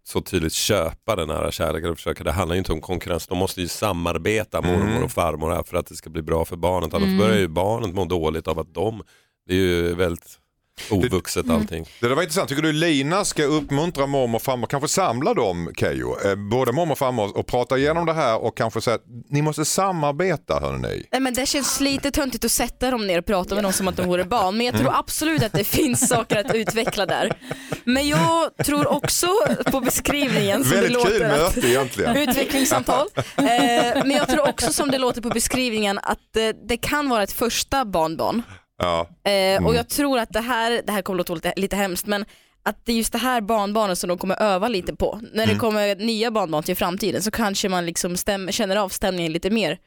[0.03, 2.23] så tydligt köpa den här kärleken och försöka.
[2.23, 3.27] Det handlar ju inte om konkurrens.
[3.27, 6.55] De måste ju samarbeta mormor och farmor här för att det ska bli bra för
[6.55, 6.93] barnet.
[6.93, 9.03] Annars börjar ju barnet må dåligt av att de,
[9.47, 10.40] det är ju väldigt
[10.89, 11.85] ovuxet allting.
[11.99, 12.49] Det där var intressant.
[12.49, 16.91] Tycker du Lina ska uppmuntra mormor och farmor, kanske samla dem Keyyo, eh, både mormor
[16.91, 21.05] och farmor och prata igenom det här och kanske säga att ni måste samarbeta hörni.
[21.11, 23.87] Nej, men det känns lite töntigt att sätta dem ner och prata med dem som
[23.87, 24.57] att de vore barn.
[24.57, 27.37] Men jag tror absolut att det finns saker att utveckla där.
[27.83, 29.27] Men jag tror också
[29.71, 32.17] på beskrivningen som det Väldigt kul låter att möte egentligen.
[32.17, 33.07] utvecklingssamtal.
[33.37, 37.23] Eh, men jag tror också som det låter på beskrivningen att eh, det kan vara
[37.23, 38.43] ett första barnbarn.
[38.81, 39.31] Ja.
[39.31, 42.25] Eh, och jag tror att det här, det här kommer låta lite, lite hemskt men
[42.63, 45.19] att det är just det här barnbarnet som de kommer öva lite på.
[45.33, 49.33] När det kommer nya barnbarn till framtiden så kanske man liksom stäm, känner av stämningen
[49.33, 49.77] lite mer.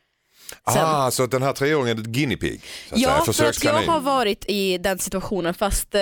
[0.73, 0.85] Sen.
[0.85, 2.61] Ah, så den här treåringen är ett guinea pig?
[2.95, 6.01] Ja, för att jag har varit i den situationen fast eh,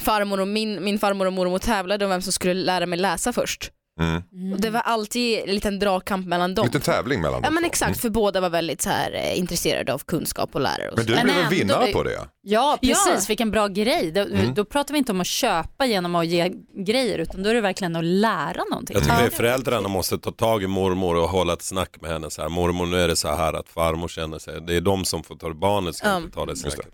[0.00, 3.32] farmor och min, min farmor och mormor tävlade om vem som skulle lära mig läsa
[3.32, 3.70] först.
[4.00, 4.52] Mm.
[4.52, 6.66] Och det var alltid en liten dragkamp mellan En dem.
[6.66, 7.54] liten tävling mellan Ja dem.
[7.54, 10.88] men exakt, för båda var väldigt så här, eh, intresserade av kunskap och lärare.
[10.90, 11.12] Och Men så.
[11.12, 12.20] du blev en vinnare på det.
[12.42, 13.06] Ja, precis.
[13.06, 13.20] Ja.
[13.28, 14.10] Vilken bra grej.
[14.12, 16.52] Då, då pratar vi inte om att köpa genom att ge
[16.86, 18.94] grejer utan då är det verkligen att lära någonting.
[18.94, 22.10] Jag tycker det är föräldrarna måste ta tag i mormor och hålla ett snack med
[22.10, 22.30] henne.
[22.30, 25.04] Så här, mormor nu är det så här att farmor känner sig, det är de
[25.04, 26.16] som får ta det, barnet ska Ja.
[26.16, 26.86] inte ta det snacket.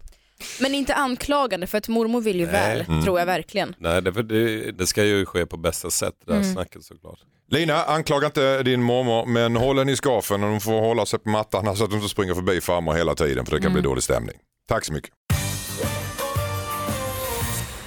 [0.61, 3.75] Men inte anklagande för att mormor vill ju väl, tror jag verkligen.
[3.79, 7.19] Nej, det, det, det ska ju ske på bästa sätt det där snacket såklart.
[7.51, 11.19] Lina, anklaga inte din mormor men håll henne i skafen och hon får hålla sig
[11.19, 13.83] på mattan så att hon inte springer förbi farmor hela tiden för det kan bli
[13.83, 14.37] dålig stämning.
[14.69, 15.11] Tack så mycket.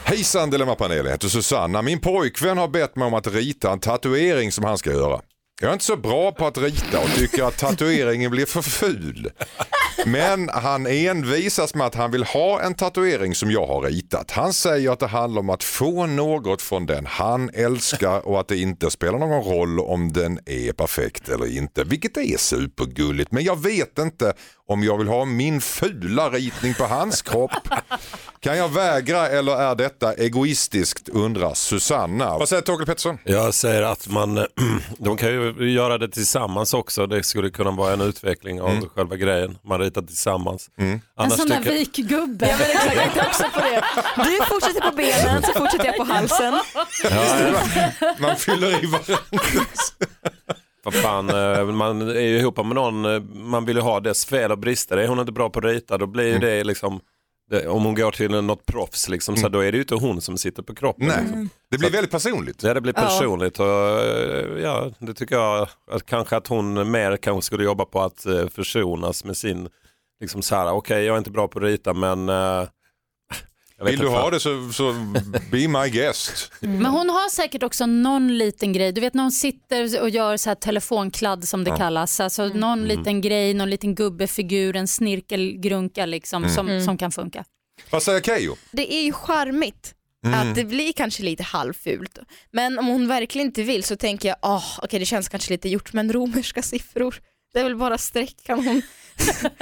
[0.04, 1.82] Hejsan Dilemmapanelen, jag heter Susanna.
[1.82, 5.22] Min pojkvän har bett mig om att rita en tatuering som han ska göra.
[5.62, 9.32] Jag är inte så bra på att rita och tycker att tatueringen blir för ful.
[10.06, 14.32] Men han envisas med att han vill ha en tatuering som jag har ritat.
[14.32, 18.48] Han säger att det handlar om att få något från den han älskar och att
[18.48, 21.84] det inte spelar någon roll om den är perfekt eller inte.
[21.84, 24.34] Vilket är supergulligt men jag vet inte
[24.68, 27.52] om jag vill ha min fula ritning på hans kropp.
[28.40, 32.38] Kan jag vägra eller är detta egoistiskt undrar Susanna.
[32.38, 33.18] Vad säger Torkel Pettersson?
[33.24, 34.36] Jag säger att man,
[34.98, 37.08] de kan ju göra det tillsammans också.
[37.08, 39.58] Det skulle kunna vara en utveckling av själva grejen.
[39.64, 40.70] Man ritar tillsammans.
[40.78, 42.48] En Annars sån där tycker- vikgubbe.
[42.60, 43.84] Ja, jag tänkte också på det.
[44.24, 46.60] Du fortsätter på benen så fortsätter jag på halsen.
[48.20, 49.18] Man fyller i varandra.
[50.86, 54.26] Vad fan, eh, man är ju ihop med någon, eh, man vill ju ha dess
[54.26, 54.98] fel och brister.
[54.98, 57.00] Är hon inte bra på att rita då blir ju det liksom,
[57.50, 60.22] det, om hon går till något proffs liksom, så då är det ju inte hon
[60.22, 61.08] som sitter på kroppen.
[61.08, 61.50] Nej, Liksom.
[61.72, 62.64] det blir väldigt personligt.
[62.64, 67.18] Ja, det blir personligt och eh, ja, det tycker jag att kanske att hon mer
[67.18, 69.70] kanske skulle jobba på att försonas med sin,
[70.22, 72.30] liksom så här, okej jag är inte bra på att rita men
[73.84, 74.94] Vill du ha det så, så
[75.52, 76.52] be my guest.
[76.60, 78.92] Men hon har säkert också någon liten grej.
[78.92, 82.20] Du vet när hon sitter och gör så här telefonkladd som det kallas.
[82.20, 82.86] Alltså någon Mm.
[82.98, 86.56] liten grej, någon liten gubbefigur, en snirkelgrunka liksom Mm.
[86.56, 87.44] som, som kan funka.
[87.90, 88.56] Vad säger Keyyo?
[88.72, 89.94] Det är ju charmigt
[90.36, 92.20] att det blir kanske lite halvfult.
[92.52, 95.70] Men om hon verkligen inte vill så tänker jag, oh, okej det känns kanske lite
[95.70, 97.16] gjort men romerska siffror,
[97.56, 98.82] det är väl bara streck kan hon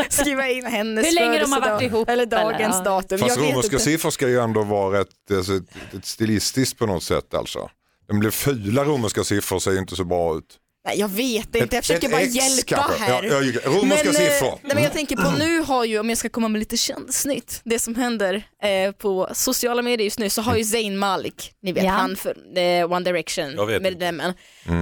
[0.10, 2.44] skriva in hennes Hur länge de har varit ihop, Eller eller?
[2.44, 2.84] dagens Ja.
[2.84, 3.20] datum.
[3.20, 7.34] Fast romerska siffror ska ju ändå vara ett, alltså, ett, ett stilistiskt på något sätt
[7.34, 7.70] alltså.
[8.08, 10.58] De blir fula romerska siffror ser ju inte så bra ut.
[10.86, 13.04] Nej, jag vet inte, jag försöker ett bara hjälpa kanske.
[13.04, 13.24] här.
[13.24, 14.60] Ja, ja, romerska men, eh, siffror.
[14.64, 17.62] Nej, men jag tänker på nu har ju, om jag ska komma med lite kändisnytt,
[17.64, 21.72] det som händer eh, på sociala medier just nu så har ju Zayn Malik, ni
[21.72, 21.90] vet Ja.
[21.92, 23.90] han för eh, One Direction, Jag vet inte.
[23.90, 24.34] medlemmen,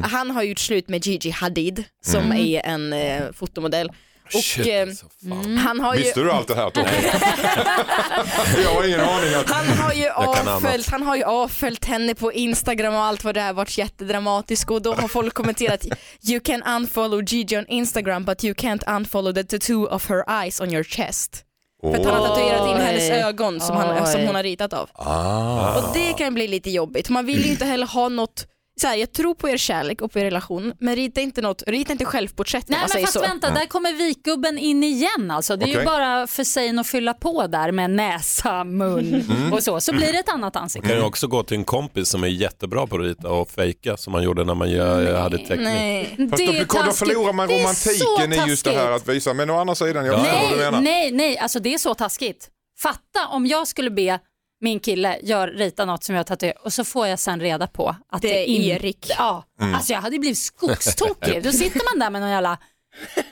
[0.04, 3.92] han har gjort slut med Gigi Hadid som är en eh, fotomodell.
[4.34, 5.58] Och Shit, eh, alltså, fan.
[5.58, 6.88] han har ju Visste du allt det här Tommy?
[8.64, 9.34] jag har ingen aning.
[9.34, 9.50] Att...
[9.50, 13.42] han har, ju avföljt, han har ju avföljt henne på Instagram och allt vad det
[13.42, 15.86] har varit jättedramatiskt och då har folk kommenterat
[16.30, 20.62] You can unfollow Gigi on Instagram but you can't unfollow the tattoo of her eyes
[20.62, 21.46] on your chest.
[21.82, 24.90] För att han har tatuerat in hennes ögon som, han, som hon har ritat av.
[24.94, 25.78] Ah.
[25.78, 27.10] Och det kan bli lite jobbigt.
[27.10, 28.48] Man vill ju inte heller ha något
[28.82, 31.64] så här, jag tror på er kärlek och på er relation men rita inte, något,
[31.68, 33.22] rita inte självporträtt Nej man men fast så.
[33.22, 35.56] vänta, där kommer vikgubben in igen alltså.
[35.56, 35.80] Det är Okej.
[35.80, 39.54] ju bara för sig att fylla på där med näsa, mun Mm.
[39.54, 39.82] och så.
[39.82, 40.88] Så blir det ett annat ansikte.
[40.88, 43.98] kan ju också gå till en kompis som är jättebra på att rita och fejka
[43.98, 45.64] som man gjorde när man gör, hade teckning.
[45.64, 46.16] Nej.
[46.30, 49.34] Fast det då, då förlorar man romantiken i just det här att visa.
[49.34, 50.82] Men å andra sidan, jag förstår vad du Nej, menar.
[50.82, 52.50] nej, nej, alltså det är så taskigt.
[52.80, 54.20] Fatta om jag skulle be
[54.62, 57.96] min kille gör, ritar något som jag tatuerar och så får jag sen reda på
[58.10, 59.12] att Det det, är Erik.
[59.18, 59.76] Ja, Mm.
[59.76, 61.44] alltså jag hade blivit skogstokig.
[61.44, 62.58] Då sitter man där med någon jävla,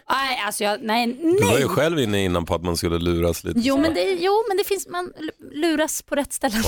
[0.10, 1.68] nej alltså jag, nej, Du var ju nej.
[1.68, 3.60] själv inne innan på att man skulle luras lite.
[3.60, 5.12] Jo men, det, jo men det finns, man
[5.54, 6.64] luras på rätt ställen.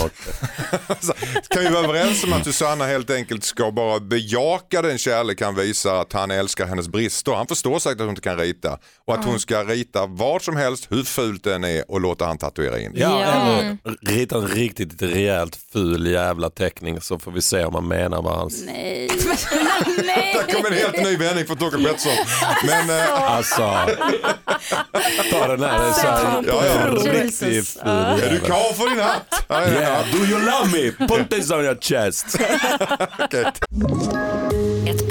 [0.87, 1.13] Alltså,
[1.49, 5.55] kan vi vara överens om att Susanna helt enkelt ska bara bejaka den kärlek han
[5.55, 7.31] visar att han älskar hennes brister.
[7.31, 10.55] Han förstår säkert att hon inte kan rita och att hon ska rita vad som
[10.55, 12.91] helst, hur fult den är och låta han tatuera in.
[12.95, 13.53] Ja, Ja.
[13.59, 18.21] eller rita en riktigt rejält ful jävla teckning så får vi se om han menar
[18.21, 18.49] vad han...
[18.65, 19.07] Nej.
[20.33, 22.11] Där kom en helt ny vändning för Torkel Pettersson.
[22.65, 23.55] Men eh, Alltså,
[25.31, 25.79] ta den här.
[25.79, 27.11] Det är så här, Ja, ja.
[27.11, 27.73] riktigt Jesus.
[27.81, 28.39] ful är du jävel.
[28.39, 29.45] karl för din hatt?
[29.47, 29.79] Ja, ja, ja.
[29.81, 31.07] Yeah, do you love me?
[31.07, 32.25] Put this on your chest.
[33.19, 33.45] Okej.
[34.87, 35.10] Ett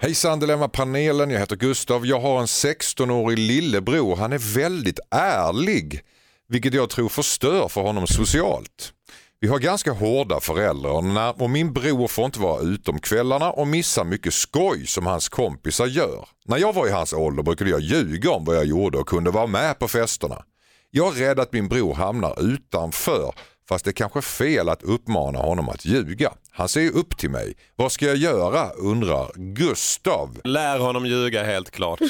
[0.00, 2.06] Hejsan Dilemma-panelen, jag heter Gustav.
[2.06, 4.16] Jag har en 16-årig lillebror.
[4.16, 6.00] Han är väldigt ärlig,
[6.48, 8.92] vilket jag tror förstör för honom socialt.
[9.40, 13.66] Vi har ganska hårda föräldrar och min bror får inte vara ute om kvällarna och
[13.66, 16.28] missar mycket skoj som hans kompisar gör.
[16.44, 19.30] När jag var i hans ålder brukade jag ljuga om vad jag gjorde och kunde
[19.30, 20.42] vara med på festerna.
[20.90, 23.32] Jag är rädd att min bror hamnar utanför
[23.68, 26.32] fast det är kanske fel att uppmana honom att ljuga.
[26.58, 27.54] Han ser ju upp till mig.
[27.76, 30.40] Vad ska jag göra undrar Gustav.
[30.44, 32.00] Lär honom ljuga helt klart.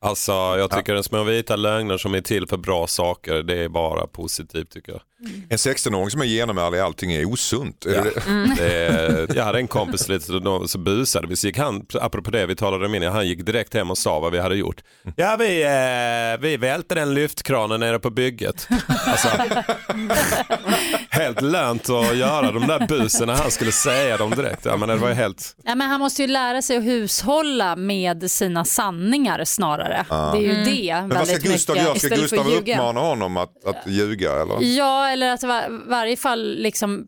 [0.00, 3.68] Alltså jag tycker en små vita lögner som är till för bra saker, det är
[3.68, 5.00] bara positivt tycker jag.
[5.48, 7.86] En 16-åring som är genomärlig i allting är osunt.
[7.86, 8.02] Är Ja.
[8.02, 11.58] det- Det är, jag hade en kompis lite, så, då- så busade vi, så gick
[11.58, 14.38] han, apropå det vi talade om innan, han gick direkt hem och sa vad vi
[14.38, 14.80] hade gjort.
[15.16, 18.68] Ja vi, eh, vi välte den lyftkranen nere på bygget.
[19.06, 19.28] Alltså,
[21.16, 24.64] helt lönt att göra de där busen när han skulle säga dem direkt.
[24.64, 25.56] Ja, men det var ju helt...
[25.64, 30.06] Ja, men han måste ju lära sig att hushålla med sina sanningar snarare.
[30.08, 31.86] Det är ju det Men vad ska väldigt Gustav mycket.
[31.86, 31.98] göra?
[31.98, 34.58] Ska istället för Gustav uppmana honom att, att ljuga eller?
[34.60, 37.06] Ja, eller att i var, varje fall liksom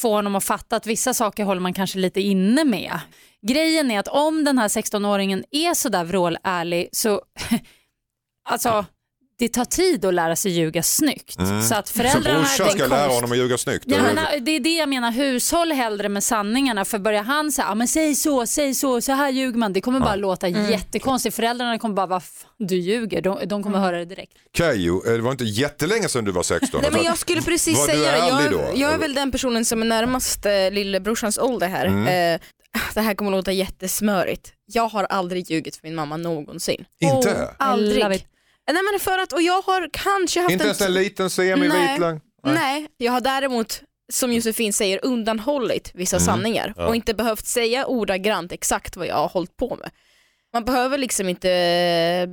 [0.00, 2.98] få honom att fatta att vissa saker håller man kanske lite inne med.
[3.46, 7.22] Grejen är att om den här 16-åringen är sådär vrålärlig så
[8.48, 8.84] alltså
[9.40, 11.36] det tar tid att lära sig ljuga snyggt.
[11.68, 13.84] Så att Så föräldrarna brorsan det är ska lära honom att ljuga snyggt?
[13.86, 17.68] Ja, men, det är det jag menar, hushåll hellre med sanningarna för börjar han säga,
[17.68, 21.36] ah, men säg så, säg så, så här ljuger man, det kommer bara låta jättekonstigt.
[21.36, 22.22] Föräldrarna kommer bara, vad
[22.58, 24.32] du ljuger, de, de kommer höra det direkt.
[24.56, 26.80] Keyyo, eh, det var inte jättelänge sedan du var 16.
[26.82, 28.18] Nej, men jag skulle precis Var säga det.
[28.18, 28.70] Jag, då?
[28.74, 31.86] jag är väl den personen som är närmast eh, lillebrorsans ålder här.
[31.86, 32.34] Mm.
[32.34, 32.40] Eh,
[32.94, 33.14] det här
[38.70, 38.74] it.
[38.74, 41.98] Nej men för att, och jag har kanske haft Inte ens en liten semi-vit Nej.
[42.00, 42.20] lögn?
[42.46, 46.26] Nej, jag har däremot som Josefin säger undanhållit vissa Mm.
[46.26, 49.90] sanningar och inte behövt säga ordagrant exakt vad jag har hållit på med.
[50.52, 51.48] Man behöver liksom inte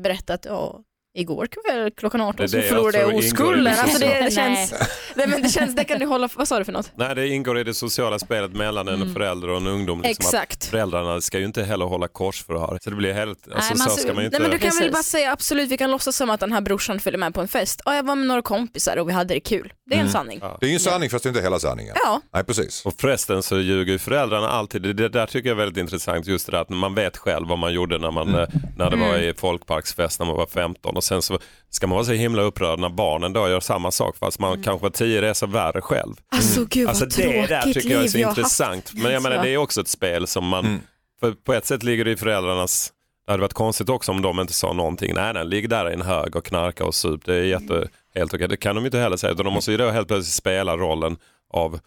[0.04, 0.80] berätta att ja,
[1.18, 3.64] igår kväll klockan 18 Det så förlorade jag oskulden.
[3.64, 4.74] det Alltså det, känns,
[5.18, 6.92] nej men det känns, det kan du hålla, vad sa du för något?
[6.96, 10.02] Nej, det ingår i det sociala spelet mellan en förälder och en ungdom.
[10.02, 10.66] Liksom att Exakt.
[10.66, 12.80] Föräldrarna ska ju inte heller hålla korsförhör.
[12.82, 14.40] Så det blir helt, alltså, men så alltså, ska man ju inte...
[14.40, 14.94] Nej men du kan väl Precis.
[14.94, 17.48] bara säga absolut, vi kan låtsas som att den här brorsan följer med på en
[17.48, 17.82] fest.
[17.86, 19.74] Ja, jag var med några kompisar och vi hade det kul.
[19.90, 20.40] Det är en sanning.
[20.42, 20.58] Ja.
[20.60, 21.96] Det är ju en sanning fast det är inte hela sanningen.
[22.04, 22.86] Ja, Nej precis.
[22.86, 24.82] Och förresten så ljuger ju föräldrarna alltid.
[24.82, 26.28] Det, det där tycker jag är väldigt intressant.
[26.28, 28.96] Just det där att man vet själv vad man gjorde när, man, eh, när det
[28.96, 32.42] var i folkparksfest när man var 15 och sen så ska man vara så himla
[32.42, 36.16] upprörd när barnen då gör samma sak fast man kanske var tio resor värre själv.
[36.30, 38.92] alltså gud Alltså vad det där tycker jag är så jag intressant.
[38.94, 40.80] Men jag menar det är också ett spel som man,
[41.20, 42.94] för på ett sätt ligger det i föräldrarnas
[43.26, 45.14] det hade varit konstigt också om de inte sa någonting.
[45.16, 47.26] Nej, nej, ligg där i en hög och knarka och sup.
[47.26, 48.48] Det är jätte, helt okej.
[48.48, 49.34] Det kan de inte heller säga.
[49.34, 51.18] Utan de måste ju då helt plötsligt spela rollen
[51.54, 51.80] av...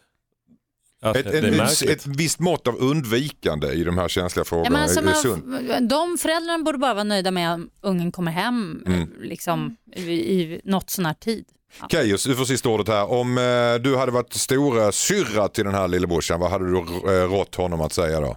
[1.02, 4.82] Att Ett, en, ett visst mått av undvikande i de här känsliga Ja, frågorna men
[4.82, 5.88] alltså är, sunt.
[5.90, 9.08] de föräldrarna borde bara vara nöjda med att ungen kommer hem Mm.
[9.20, 11.44] liksom, i, i något sån här tid.
[11.90, 12.02] Ja.
[12.02, 13.10] Du får sista ordet här.
[13.10, 17.30] Om eh, du hade varit stora syrra till den här lillebrorsan, vad hade du eh,
[17.30, 18.36] rått honom att säga då?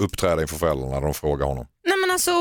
[0.00, 1.66] Uppträda inför föräldrarna när de frågar honom.
[1.86, 2.32] Nej men alltså,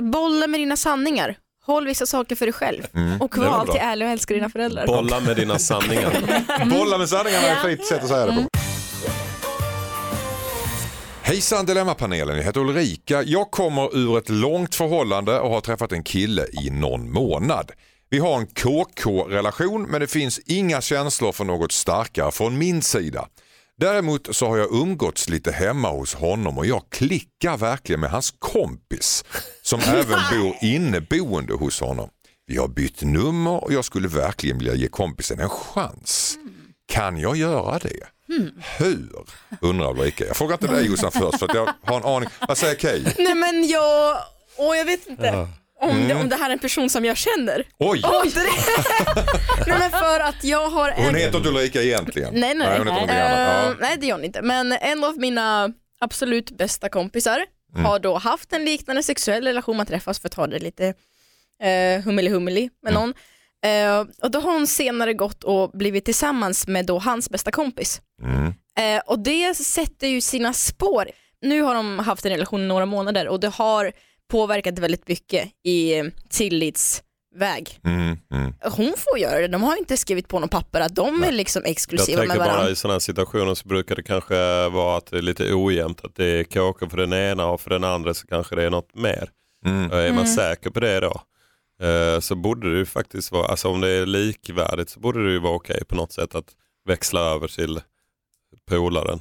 [0.00, 1.36] bolla med dina sanningar.
[1.66, 2.86] Håll vissa saker för dig själv.
[2.94, 3.20] Mm.
[3.20, 4.86] Och var alltid ärlig och älska dina föräldrar.
[4.86, 6.12] Bolla med dina sanningar.
[6.70, 8.48] Bolla med sanningarna är ett fint sätt att säga det på.
[11.22, 13.22] Hejsan Dilemmapanelen, jag heter Ulrika.
[13.22, 17.70] Jag kommer ur ett långt förhållande och har träffat en kille i någon månad.
[18.14, 23.28] Vi har en KK-relation men det finns inga känslor för något starkare från min sida.
[23.76, 28.34] Däremot så har jag umgåtts lite hemma hos honom och jag klickar verkligen med hans
[28.38, 29.24] kompis
[29.62, 32.08] som även bor inneboende hos honom.
[32.46, 36.38] Vi har bytt nummer och jag skulle verkligen vilja ge kompisen en chans.
[36.88, 38.06] Kan jag göra det?
[38.78, 39.24] Hur?
[39.60, 40.26] Undrar Ulrika.
[40.26, 42.28] Jag frågar inte dig Jossan först för att jag har en aning.
[42.48, 43.04] Vad säger Kay?
[43.18, 44.18] Nej men jag,
[44.56, 45.48] åh jag vet inte.
[45.80, 47.66] Om, det, om det här är en person som jag känner.
[47.78, 48.02] Oj!
[48.04, 48.32] Oj.
[49.66, 51.04] nej men för att jag har en...
[51.04, 52.34] Hon heter inte Ulrika egentligen.
[52.34, 52.66] Nej nej.
[52.66, 53.64] hon heter någonting Eh, annat.
[53.68, 53.74] Ja.
[53.80, 54.42] nej det gör hon inte.
[54.42, 57.44] Men en av mina absolut bästa kompisar
[57.74, 57.84] Mm.
[57.86, 60.86] har då haft en liknande sexuell relation, man träffas för att ha det lite
[61.62, 63.02] eh, hummeli-hummeli med Mm.
[63.02, 63.14] någon.
[63.64, 68.00] Eh, och då har hon senare gått och blivit tillsammans med då hans bästa kompis.
[68.22, 68.46] Mm.
[68.96, 71.08] Eh, och det sätter ju sina spår.
[71.42, 73.92] Nu har de haft en relation i några månader och det har
[74.30, 77.80] påverkat väldigt mycket i eh, tillitsväg.
[77.84, 78.54] Mm, mm.
[78.62, 81.62] Hon får göra det, de har inte skrivit på något papper att de är liksom
[81.64, 82.70] Jag exklusiva tänker med bara varandra.
[82.72, 86.04] i sådana här situationer så brukar det kanske vara att det är lite ojämnt.
[86.04, 88.70] Att det är KK för den ena och för den andra så kanske det är
[88.70, 89.28] något mer.
[89.66, 89.92] Mm.
[89.92, 91.20] Är man säker på det då
[91.86, 95.32] eh, så borde det ju faktiskt vara, alltså om det är likvärdigt så borde det
[95.32, 96.48] ju vara okej på något sätt att
[96.88, 97.80] växla över till
[98.68, 99.20] polaren.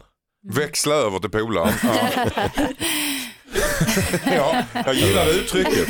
[0.53, 1.73] Växla över till polaren.
[1.83, 2.49] Ja.
[4.25, 5.87] ja, jag gillar uttrycket.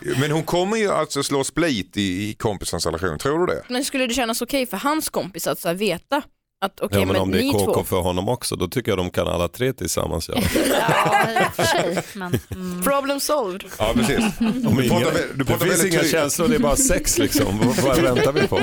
[0.20, 3.62] Men hon kommer ju alltså slå split i, i kompisens relation, tror du det?
[3.68, 6.22] Men skulle det kännas okej för hans kompis att så här veta
[6.62, 8.90] att okej ja, men men om det är KK två, för honom också då tycker
[8.90, 10.40] jag de kan alla tre tillsammans göra.
[10.70, 12.02] Ja, i och för sig.
[12.14, 12.82] Men, mm.
[12.82, 13.64] problem solved.
[13.78, 14.24] Ja, precis.
[14.40, 17.58] Om Du ingen, pratar, du det finns inga känslor, det är bara sex liksom.
[17.64, 18.60] vad, vad väntar vi på?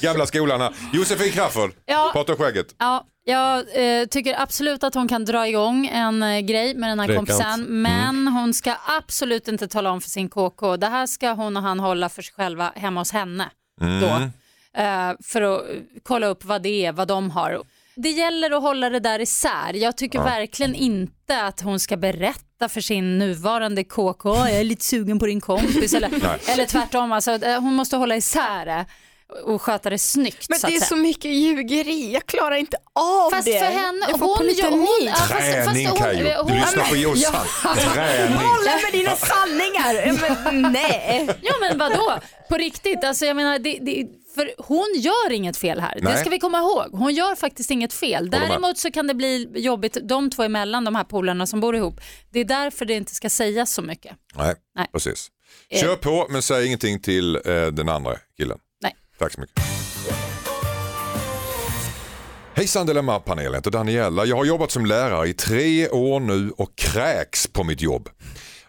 [0.00, 0.72] Gamla skolan här.
[0.92, 2.10] Josefin Crafoord, Ja.
[2.12, 2.74] prata skägget.
[2.78, 7.00] Ja, jag eh, tycker absolut att hon kan dra igång en eh, grej med den
[7.00, 7.28] här Trekant.
[7.28, 7.82] kompisen.
[7.82, 10.76] Men hon ska absolut inte tala om för sin KK.
[10.76, 13.50] Det här ska hon och han hålla för sig själva hemma hos henne.
[13.80, 14.28] Då, eh,
[15.24, 17.62] för att eh, kolla upp vad det är, vad de har.
[17.94, 19.74] Det gäller att hålla det där isär.
[19.74, 24.84] Jag tycker verkligen inte att hon ska berätta för sin nuvarande KK, jag är lite
[24.84, 25.94] sugen på din kompis.
[25.94, 26.10] Eller,
[26.52, 28.86] eller tvärtom, alltså, eh, hon måste hålla isär det
[29.44, 30.46] och sköta det snyggt.
[30.48, 30.88] Men så det är säga.
[30.88, 33.58] så mycket ljugeri, jag klarar inte av Fast det.
[33.58, 34.70] för henne, jag får hon gör...
[34.70, 37.46] Hon, ja, fast, fast Träning hon, hon, Du lyssnar på Ja, Jossan.
[37.94, 38.36] Träning.
[38.38, 40.20] Hålla med dina sanningar.
[40.52, 41.28] Men, nej.
[41.42, 42.18] Ja men vadå,
[42.48, 45.98] på riktigt, alltså jag menar, det, det, för hon gör inget fel här.
[46.02, 46.12] Nej.
[46.12, 46.88] Det ska vi komma ihåg.
[46.92, 48.30] Hon gör faktiskt inget fel.
[48.30, 52.00] Däremot så kan det bli jobbigt de två emellan, de här polarna som bor ihop.
[52.30, 54.16] Det är därför det inte ska sägas så mycket.
[54.34, 54.86] Nej, Nej.
[54.92, 55.28] precis.
[55.70, 55.80] Eh.
[55.80, 58.58] Kör på men säg ingenting till eh, den andra killen.
[59.20, 59.62] Tack så mycket.
[62.54, 64.24] Hejsan Dilemma-panelen, jag heter Daniela.
[64.24, 68.08] Jag har jobbat som lärare i tre år nu och kräks på mitt jobb.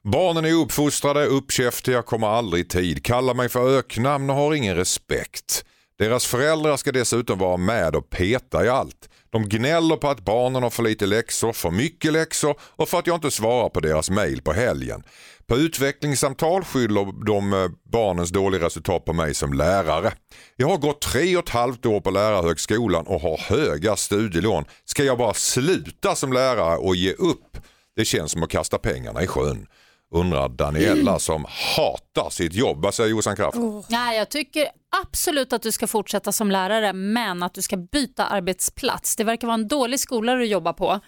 [0.04, 4.76] Barnen är uppfostrade, uppkäftiga, kommer aldrig i tid, kallar mig för öknamn och har ingen
[4.76, 5.66] respekt.
[6.00, 9.10] Deras föräldrar ska dessutom vara med och peta i allt.
[9.30, 13.08] De gnäller på att barnen har för lite läxor, för mycket läxor och för att
[13.08, 15.04] jag inte svarar på deras mail på helgen.
[15.52, 20.12] På utvecklingssamtal skyller de eh, barnens dåliga resultat på mig som lärare.
[20.56, 24.66] Jag har gått tre och ett halvt år på lärarhögskolan och har höga studielån.
[24.86, 27.58] Ska jag bara sluta som lärare och ge upp?
[27.96, 29.68] Det känns som att kasta pengarna i sjön.
[30.12, 31.46] Undrar Daniela som
[31.76, 32.84] hatar sitt jobb.
[32.84, 33.58] Vad säger Jossan Kraft?
[33.88, 34.68] Nej, jag tycker
[35.04, 39.16] absolut att du ska fortsätta som lärare, men att du ska byta arbetsplats.
[39.16, 41.00] Det verkar vara en dålig skola du jobbar på.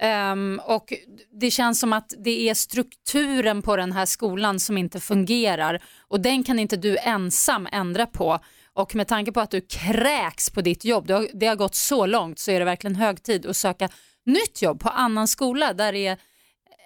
[0.00, 0.92] Ehm, och
[1.40, 6.20] Det känns som att det är strukturen på den här skolan som inte fungerar och
[6.20, 8.38] den kan inte du ensam ändra på.
[8.72, 11.74] Och med tanke på att du kräks på ditt jobb, det har, det har gått
[11.74, 13.88] så långt så är det verkligen hög tid att söka
[14.26, 16.16] nytt jobb på annan skola där det är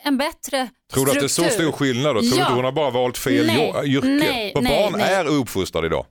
[0.04, 1.62] en bättre Tror du att det är så struktur.
[1.64, 2.14] stor skillnad?
[2.16, 2.20] Då?
[2.20, 2.42] Tror du Ja.
[2.42, 4.06] inte hon har bara valt fel Nej, yrke?
[4.06, 5.14] nej, För nej, barn nej.
[5.14, 6.06] är uppfostrade idag.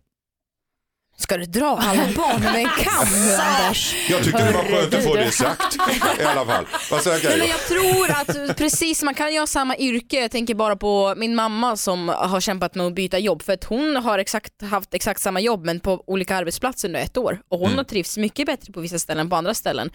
[1.21, 3.95] Ska du dra alla barn över en kam nu Anders?
[4.09, 5.77] Jag tyckte det var skönt att få det sagt
[6.19, 6.65] i alla fall.
[6.91, 10.19] Vad säger Nej, men jag tror att precis, man kan ju ha samma yrke.
[10.21, 13.63] Jag tänker bara på min mamma som har kämpat med att byta jobb för att
[13.63, 17.59] hon har exakt, haft exakt samma jobb men på olika arbetsplatser under ett år och
[17.59, 17.77] hon Mm.
[17.77, 19.89] har trivts mycket bättre på vissa ställen än på andra ställen.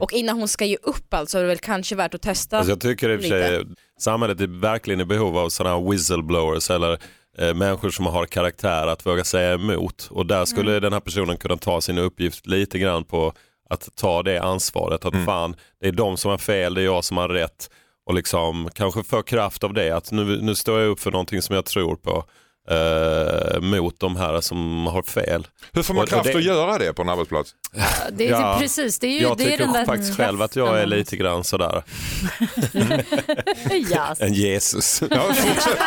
[0.00, 2.56] Och innan hon ska ge upp alltså är det väl kanske värt att testa.
[2.58, 3.64] Alltså jag tycker i och för sig
[4.00, 6.98] samhället är verkligen i behov av sådana här whistleblowers eller
[7.38, 10.08] eh, människor som har karaktär att våga säga emot.
[10.10, 10.82] Och där skulle Mm.
[10.82, 13.32] den här personen kunna ta sin uppgift lite grann på
[13.70, 15.04] att ta det ansvaret.
[15.04, 17.70] Att fan, det är de som har fel, det är jag som har rätt.
[18.06, 21.42] Och liksom kanske få kraft av det, att nu, nu står jag upp för någonting
[21.42, 22.24] som jag tror på.
[22.70, 25.46] Eh, mot de här som har fel.
[25.72, 27.54] Hur får man Och- och kraft det- att göra det på en arbetsplats?
[28.12, 30.42] Det är Ja, precis, det är ju Jag det är tycker den där faktiskt själv
[30.42, 31.82] att jag är lite grann sådär,
[33.90, 34.14] Ja.
[34.18, 35.02] en Jesus.
[35.10, 35.78] Ja, fortsätt.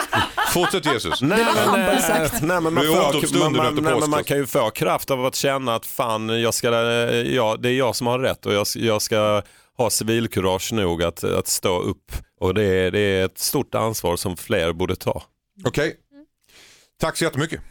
[0.54, 1.22] fortsätt Jesus.
[1.22, 1.88] Nej, men, eh,
[2.42, 5.26] nej, men man, är får, man, man, nej, men man kan ju få kraft av
[5.26, 8.54] att känna att fan, jag ska, eh, ja, det är jag som har rätt och
[8.54, 9.42] jag, jag ska
[9.78, 12.12] ha civilkurage nog att, att stå upp.
[12.40, 15.24] Och det är, det är ett stort ansvar som fler borde ta.
[15.66, 15.96] Okej.
[17.02, 17.62] Tack så jättemycket.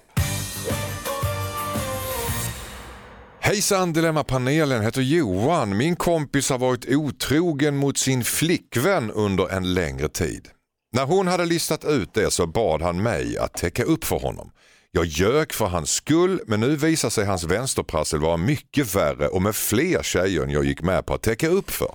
[3.41, 5.77] Hejsan Dilemmapanelen heter Johan.
[5.77, 10.49] Min kompis har varit otrogen mot sin flickvän under en längre tid.
[10.93, 14.51] När hon hade listat ut det så bad han mig att täcka upp för honom.
[14.91, 19.43] Jag ljög för hans skull men nu visar sig hans vänsterprassel vara mycket värre och
[19.43, 21.95] med fler tjejer än jag gick med på att täcka upp för.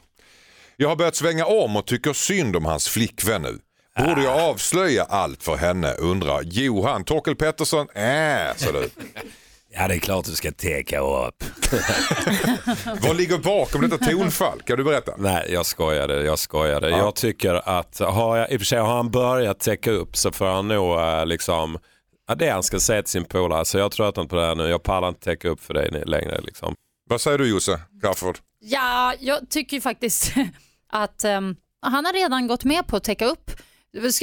[0.77, 3.59] Jag har börjat svänga om och tycker synd om hans flickvän nu.
[4.07, 7.87] Borde jag avslöja allt för henne undrar Johan Torkel Pettersson.
[7.89, 8.89] Äh, så du.
[9.71, 11.43] Ja, det är klart du ska täcka upp.
[13.01, 14.61] Vad ligger bakom detta tonfall?
[14.61, 15.11] Kan du berätta?
[15.17, 16.23] Nej, jag skojade.
[16.23, 16.89] Jag skojade.
[16.89, 20.31] Jag tycker att, har jag, i och för sig har han börjat täcka upp så
[20.31, 21.77] får han nog eh, liksom,
[22.27, 23.65] ja, det han ska säga till sin polare.
[23.65, 24.67] Så jag har tröttnat på det här nu.
[24.67, 26.41] Jag pallar inte täcka upp för dig längre.
[26.41, 26.75] Liksom.
[27.09, 28.37] Vad säger du Josse Crafoord?
[28.59, 30.33] Ja, jag tycker faktiskt
[30.89, 33.51] att ehm, han har redan gått med på att täcka upp.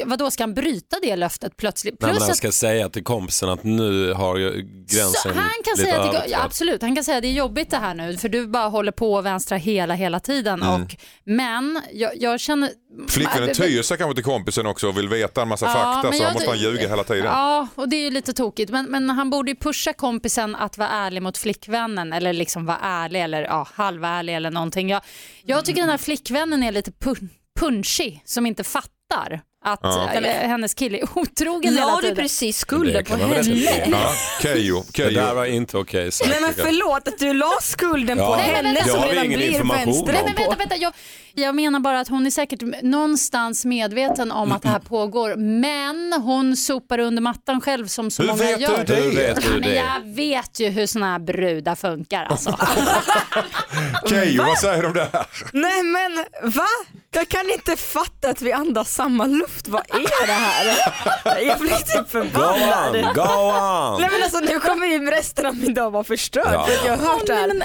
[0.04, 1.94] Vadå, ska han bryta det löftet plötsligt?
[2.00, 5.34] Nej, men Plus han att, ska säga till kompisen att nu har ju så gränsen
[5.34, 7.76] han kan lite säga att det, absolut, han kan säga att det är jobbigt det
[7.76, 10.62] här nu för du bara håller på och vänstra hela, hela tiden.
[10.62, 10.82] Mm.
[10.82, 12.70] Och, men jag, jag känner...
[13.08, 16.22] Flickvännen tyr sig kanske till kompisen också och vill veta en massa Ja, fakta så
[16.22, 17.24] jag- måste han ljuga hela tiden.
[17.24, 18.72] Ja, och det är ju lite tokigt.
[18.72, 22.78] Men, men han borde ju pusha kompisen att vara ärlig mot flickvännen eller liksom vara
[22.82, 24.90] ärlig eller ja, halvärlig eller någonting.
[24.90, 25.02] Jag,
[25.44, 27.28] jag tycker den här flickvännen är lite pun
[27.60, 29.42] punchy som inte fattar
[29.72, 32.16] att eh, hennes kille är otrogen hela La du tiden.
[32.16, 33.42] precis skulden på henne?
[33.90, 34.12] Ja,
[34.42, 36.10] Keyyo, Det där var inte okej.
[36.26, 36.66] Nej men jag.
[36.66, 39.48] förlåt att du la skulden Ja, på henne men som Jag har redan ingen blir
[39.48, 39.92] information om.
[39.92, 40.42] vänster Nej, men på.
[40.42, 40.76] vänta, vänta.
[40.76, 40.92] Jag,
[41.36, 46.12] jag menar bara att hon är säkert någonstans medveten om att det här pågår men
[46.22, 48.84] hon sopar under mattan själv som så Hur många vet du gör.
[48.86, 48.94] det?
[48.94, 49.74] Hur vet du Men det?
[49.74, 52.58] jag vet ju hur såna här brudar funkar alltså.
[54.08, 55.26] Keyyo, vad säger du om det här?
[55.52, 56.66] Nej men va?
[57.10, 59.68] Jag kan inte fatta att vi andas samma luft.
[59.68, 60.76] Vad är det här?
[61.42, 62.96] Jag blir typ Go förbannad.
[62.96, 64.00] on, go on!
[64.00, 66.66] Nej men alltså nu kommer ju resten av min dag vara förstörd Ja.
[66.66, 67.48] för att jag har hört det här.
[67.48, 67.58] Men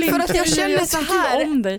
[0.00, 1.78] Men för att jag känner så här.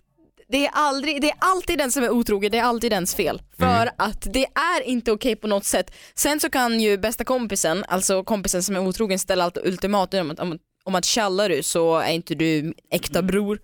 [0.54, 3.42] Det är, aldrig, det är alltid den som är otrogen, det är alltid dens fel.
[3.60, 5.92] För att det är inte okej på något sätt.
[6.16, 10.32] Sen så kan ju bästa kompisen, alltså kompisen som är otrogen ställa allt ultimatum om
[10.32, 13.60] att, om, om att tjallar du så är inte du äkta bror.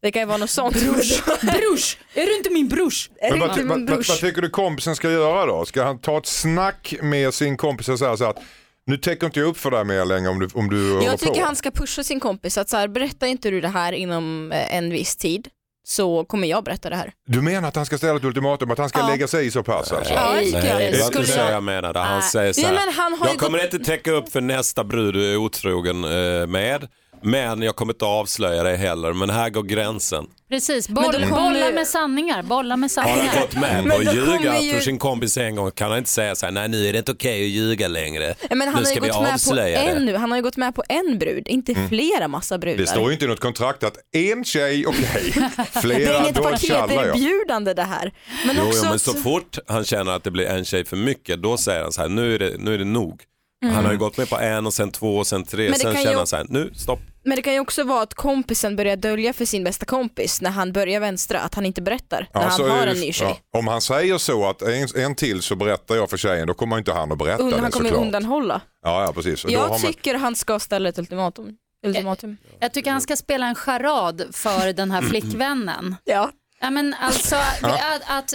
[0.00, 0.74] Det kan ju vara något sånt.
[0.74, 3.10] Brors, Brors, är du inte min brors?
[3.20, 4.08] är Men det vad, inte vad, min vad, brors?
[4.08, 5.64] vad tycker du kompisen ska göra då?
[5.64, 8.42] Ska han ta ett snack med sin kompis och säga så här att
[8.86, 11.34] nu täcker inte jag upp för dig mer längre om du, om du Jag tycker
[11.34, 11.44] på?
[11.44, 14.76] han ska pusha sin kompis att så här, berättar inte du det här inom eh,
[14.76, 15.48] en viss tid
[15.84, 17.12] så kommer jag berätta det här.
[17.26, 19.06] Du menar att han ska ställa ett ultimatum, att han ska Ja.
[19.06, 20.14] lägga sig i så pass alltså?
[20.14, 20.92] Ja, jag tycker Nej, jag.
[20.92, 21.98] det var Skulle inte så jag- menade.
[22.00, 22.28] Han Nej.
[22.30, 25.32] säger så här, men han jag kommer gått- inte täcka upp för nästa brud du
[25.32, 26.88] är otrogen eh, med,
[27.22, 29.12] men jag kommer inte avslöja det heller.
[29.12, 30.26] Men här går gränsen.
[30.48, 32.42] Precis, Men boll, då kommer bolla med sanningar.
[32.42, 33.40] Bolla med Har han sanningar.
[33.40, 35.98] gått med Men på att då ljuga ju- för sin kompis en gång kan han
[35.98, 38.34] inte säga så här, nej nu är det inte okej att ljuga längre.
[38.50, 40.04] Ja, Men han nu har ju ska vi gått med på avslöja en det.
[40.04, 42.78] nu, han har ju gått med på en brud, inte flera massa brudar.
[42.78, 45.40] Det står ju inte i något kontrakt att en tjej, okej, det
[45.74, 46.96] är flera, inget då tjallar jag.
[46.96, 48.12] paketerbjudande det här.
[48.46, 50.96] Men Jo, också jo, men så fort han känner att det blir en tjej för
[50.96, 53.22] mycket, då säger han så här, nu är det, nu är det nog.
[53.62, 55.78] Han har ju gått med på en och sen två och sen tre, Mm.
[55.78, 57.00] Sen känner ju- han så här, nu stopp.
[57.24, 60.50] Men det kan ju också vara att kompisen börjar dölja för sin bästa kompis när
[60.50, 63.40] han börjar vänstra, att han inte berättar när Ja, så han har en ny tjej.
[63.52, 66.54] ja, om han säger så att en, en till så berättar jag för tjejen, då
[66.54, 68.06] kommer inte han att berätta Und, det han kommer såklart.
[68.06, 68.60] undanhålla.
[68.82, 69.44] Ja, ja precis.
[69.44, 69.80] Och då har Jag man...
[69.92, 71.56] tycker han ska ställa ett ultimatum.
[71.86, 72.36] ultimatum.
[72.60, 75.96] Jag tycker han ska spela en charad för den här flickvännen.
[76.04, 76.30] Ja.
[76.60, 78.34] Ja, men alltså, att, att,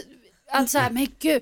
[0.51, 1.41] att så här, men gud,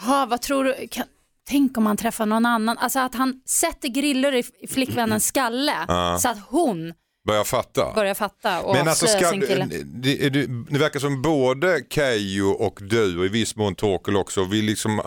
[0.00, 1.04] ha, vad tror du, kan,
[1.52, 2.78] tänk om han träffar någon annan.
[2.78, 5.72] Alltså att han sätter griller i flickvännens skalle
[6.20, 6.92] så att hon
[7.26, 7.92] Börjar fatta.
[7.94, 9.68] börjar fatta och Men alltså, ska, sin kille.
[9.84, 14.44] det, det, det verkar som både Keyyo och du och i viss mån Torkel också
[14.44, 15.04] vill liksom, äh,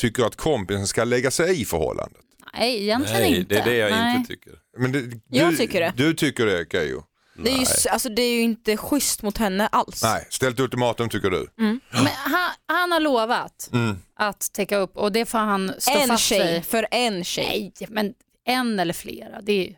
[0.00, 2.22] tycker att kompisen ska lägga sig i förhållandet.
[2.54, 3.54] Nej, egentligen Nej, inte.
[3.54, 4.16] det är det jag Nej.
[4.16, 4.52] inte tycker.
[4.78, 5.92] Men det, du, Jag tycker det.
[5.96, 7.02] Du tycker det Keyyo?
[7.44, 10.02] Det är, ju, alltså, det är ju inte schysst mot henne alls.
[10.02, 11.46] Nej, ställt ultimatum tycker du?
[11.58, 11.80] Mm.
[11.90, 13.98] Men han, han har lovat Mm.
[14.16, 16.64] att täcka upp och det får han stå En fast tjej, vid.
[16.64, 17.72] för en tjej.
[17.80, 18.14] Nej, men
[18.46, 19.40] en eller flera.
[19.42, 19.76] Det är,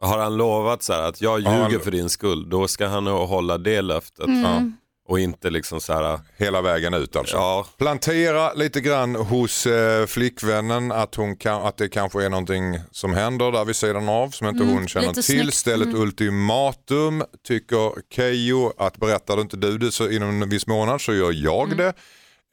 [0.00, 2.86] Har han lovat så här att jag Ja, ljuger han- för din skull, då ska
[2.86, 4.26] han hålla det löftet.
[4.26, 4.42] Mm.
[4.44, 4.62] Ja.
[5.08, 7.36] Och inte liksom så här, Hela vägen ut alltså.
[7.36, 12.80] ja, Plantera lite grann hos eh, flickvännen att, hon kan, att det kanske är någonting
[12.90, 15.22] som händer där vid sidan av som inte hon känner Mm, till.
[15.24, 15.54] snyggt.
[15.54, 20.66] Ställ ett ultimatum tycker Keyyo att berättar du inte du det så inom en viss
[20.66, 21.76] månad så gör jag Mm.
[21.78, 21.92] det.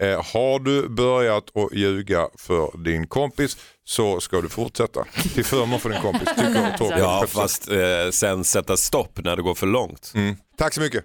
[0.07, 5.03] Eh, har du börjat att ljuga för din kompis så ska du fortsätta
[5.33, 6.29] till förmån för din kompis.
[6.35, 7.77] Tycker ja fast eh,
[8.11, 10.11] sen sätta stopp när det går för långt.
[10.15, 10.35] Mm.
[10.57, 11.03] Tack så mycket.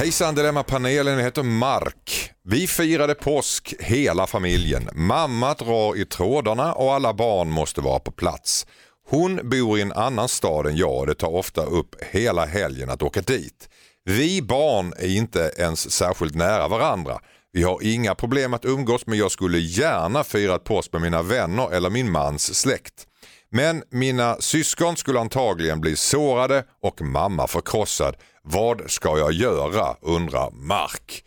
[0.00, 2.30] Hejsan Dilemma-panelen, jag heter Mark.
[2.44, 4.88] Vi firade påsk hela familjen.
[4.92, 8.66] Mamma drar i trådarna och alla barn måste vara på plats.
[9.10, 12.90] Hon bor i en annan stad än jag och det tar ofta upp hela helgen
[12.90, 13.68] att åka dit.
[14.04, 17.20] Vi barn är inte ens särskilt nära varandra.
[17.52, 21.72] Vi har inga problem att umgås men jag skulle gärna fira påsk med mina vänner
[21.72, 23.06] eller min mans släkt.
[23.52, 28.16] Men mina syskon skulle antagligen bli sårade och mamma förkrossad.
[28.52, 31.24] Vad ska jag göra undrar Mark.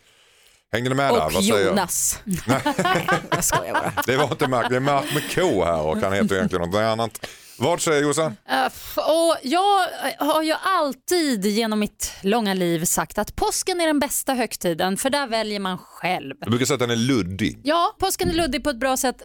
[0.72, 1.26] Hänger ni med där?
[1.26, 1.66] Och Vad säger jag?
[1.68, 2.20] Jonas.
[2.24, 2.60] Nej,
[3.30, 3.92] jag skojar bara.
[4.06, 6.80] Det var inte Mark, det är Mark med K här och han heter egentligen något
[6.80, 7.26] annat.
[7.58, 8.36] Vad säger Jossan?
[8.48, 8.66] Eh,
[8.96, 14.34] Och jag har ju alltid genom mitt långa liv sagt att påsken är den bästa
[14.34, 16.34] högtiden för där väljer man själv.
[16.40, 17.60] Du brukar säga att den är luddig.
[17.64, 19.16] Ja, påsken är luddig på ett bra sätt.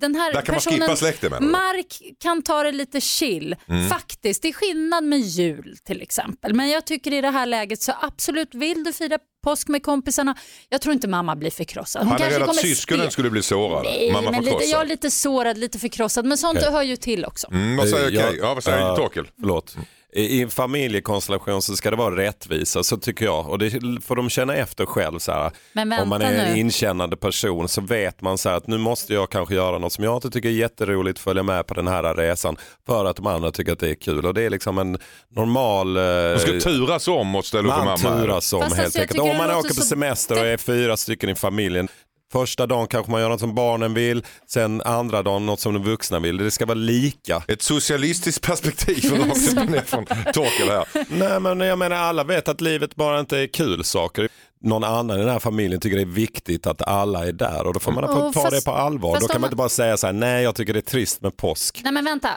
[0.00, 1.46] Den här Där kan man personen, skippa släkten, du?
[1.46, 3.56] Mark kan ta det lite chill.
[3.68, 3.88] Mm.
[3.88, 6.54] Faktiskt, det är skillnad med jul till exempel.
[6.54, 10.34] Men jag tycker i det här läget så absolut vill du fira påsk med kompisarna.
[10.68, 12.02] Jag tror inte mamma blir förkrossad.
[12.02, 13.88] Hon Han är rädd att syskonen skulle bli sårade.
[13.88, 14.74] Nej, Mamma men lite, förkrossad.
[14.74, 16.24] jag är lite sårad, lite förkrossad.
[16.24, 17.46] Men sånt hör ju till också.
[17.50, 18.38] Mm, vad säger Jag- Kay?
[18.38, 19.28] Ja, vad säger ja, Torkel?
[19.40, 19.76] Förlåt.
[20.18, 23.48] I en familjekonstellation så ska det vara rättvisa, så tycker jag.
[23.48, 23.70] Och det
[24.04, 25.18] får de känna efter själv.
[25.18, 25.50] Så här.
[25.72, 26.60] Men Om man vänta är en nu.
[26.60, 30.04] inkännande person så vet man så här att nu måste jag kanske göra något som
[30.04, 32.56] jag inte tycker är jätteroligt, följa med på den här resan
[32.86, 34.26] för att de andra tycker att det är kul.
[34.26, 34.98] Och det är liksom en
[35.36, 35.96] normal...
[35.96, 38.20] eh, Man ska turas om och ställa upp på man mamma.
[38.20, 39.20] turas om Fast helt alltså, enkelt.
[39.20, 41.88] Om man åker på så semester och är fyra stycken i familjen.
[42.32, 45.82] Första dagen kanske man gör något som barnen vill, sen andra dagen något som de
[45.82, 46.36] vuxna vill.
[46.36, 47.42] Det ska vara lika.
[47.48, 50.86] Ett socialistiskt perspektiv rakt upp och ner från Torkel här.
[51.08, 54.28] Nej men jag menar alla vet att livet bara inte är kul saker.
[54.66, 57.74] Någon annan i den här familjen tycker det är viktigt att alla är där och
[57.74, 59.20] då får man Oh, ta fast- det på allvar.
[59.20, 61.36] Då kan man inte bara säga så här, nej jag tycker det är trist med
[61.36, 61.80] påsk.
[61.84, 62.28] Nej men vänta,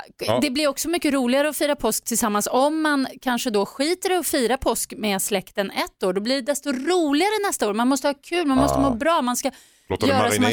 [0.41, 4.15] det blir också mycket roligare att fira påsk tillsammans om man kanske då skiter i
[4.15, 6.13] att fira påsk med släkten ett år.
[6.13, 7.73] Då blir det desto roligare nästa år.
[7.73, 9.51] Man måste ha kul, man måste må bra, man ska
[9.89, 10.51] Låta det göra som man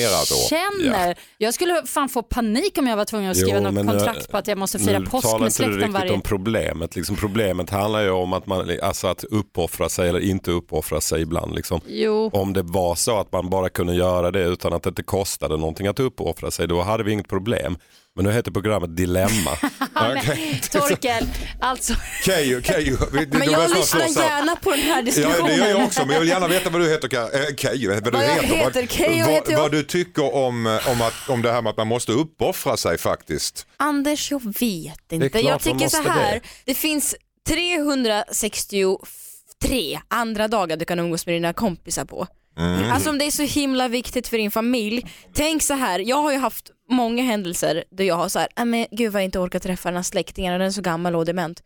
[0.48, 1.18] känner.
[1.38, 4.26] Jag skulle fan få panik om jag var tvungen att skriva Jo, något kontrakt eh,
[4.30, 6.12] på att jag måste fira Nu påsk talar med inte du släkten riktigt varje...
[6.12, 6.96] om problemet.
[6.96, 11.22] Liksom, problemet handlar ju om att, man, alltså att uppoffra sig eller inte uppoffra sig
[11.22, 11.54] ibland.
[11.54, 11.65] Liksom.
[11.88, 12.30] Jo.
[12.32, 15.56] Om det var så att man bara kunde göra det utan att det inte kostade
[15.56, 17.78] någonting att uppoffra sig, då hade vi inget problem.
[18.16, 19.50] Men nu heter programmet Dilemma.
[19.94, 20.22] Ja,
[20.70, 21.26] Torkel,
[21.60, 21.94] alltså
[22.26, 25.46] vi- du Men jag lyssnar gärna på den här Ja, diskussionen.
[25.46, 28.12] det gör jag också, men jag vill gärna veta vad du heter, äh, Keyyo, vad
[28.12, 28.42] du heter.
[28.46, 29.58] heter, Keyyo vad, heter jag.
[29.60, 32.76] vad du tycker om, eh, om, att, om det här med att man måste uppoffra
[32.76, 33.66] sig faktiskt.
[33.76, 35.38] Anders, jag vet inte.
[35.40, 36.32] Jag tycker så här.
[36.34, 36.40] det.
[36.64, 37.14] Det, finns
[39.62, 42.26] 363 andra dagar du kan umgås med dina kompisar på.
[42.58, 42.90] Mm.
[42.92, 45.06] Alltså om det är så himla viktigt för din familj.
[45.34, 48.66] Tänk så här, jag har ju haft många händelser där jag har så här, "Nej,
[48.66, 51.16] men gud vad jag inte orkar träffa den här släktingen och den är så gammal
[51.16, 51.62] och dement.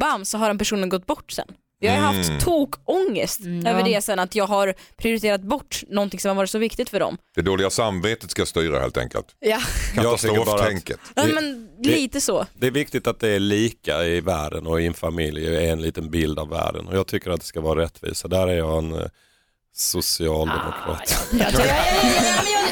[0.00, 1.48] Bam så har den personen gått bort sen.
[1.80, 2.16] Jag har Mm.
[2.16, 3.70] haft tokångest ja.
[3.70, 7.00] över det sen att jag har prioriterat bort någonting som har varit så viktigt för
[7.00, 7.18] dem.
[7.34, 9.26] Det dåliga samvetet ska styra helt enkelt.
[9.40, 9.58] Ja,
[9.94, 10.98] Katastroftänket.
[11.14, 12.46] ja Det- men lite så.
[12.54, 15.82] Det är viktigt att det är lika i världen och i en familj är en
[15.82, 16.86] liten bild av världen.
[16.88, 18.28] Och jag tycker att det ska vara rättvisa.
[18.28, 19.06] Där är jag en eh,
[19.74, 21.26] socialdemokrat.
[21.32, 21.64] jag, jag, jag,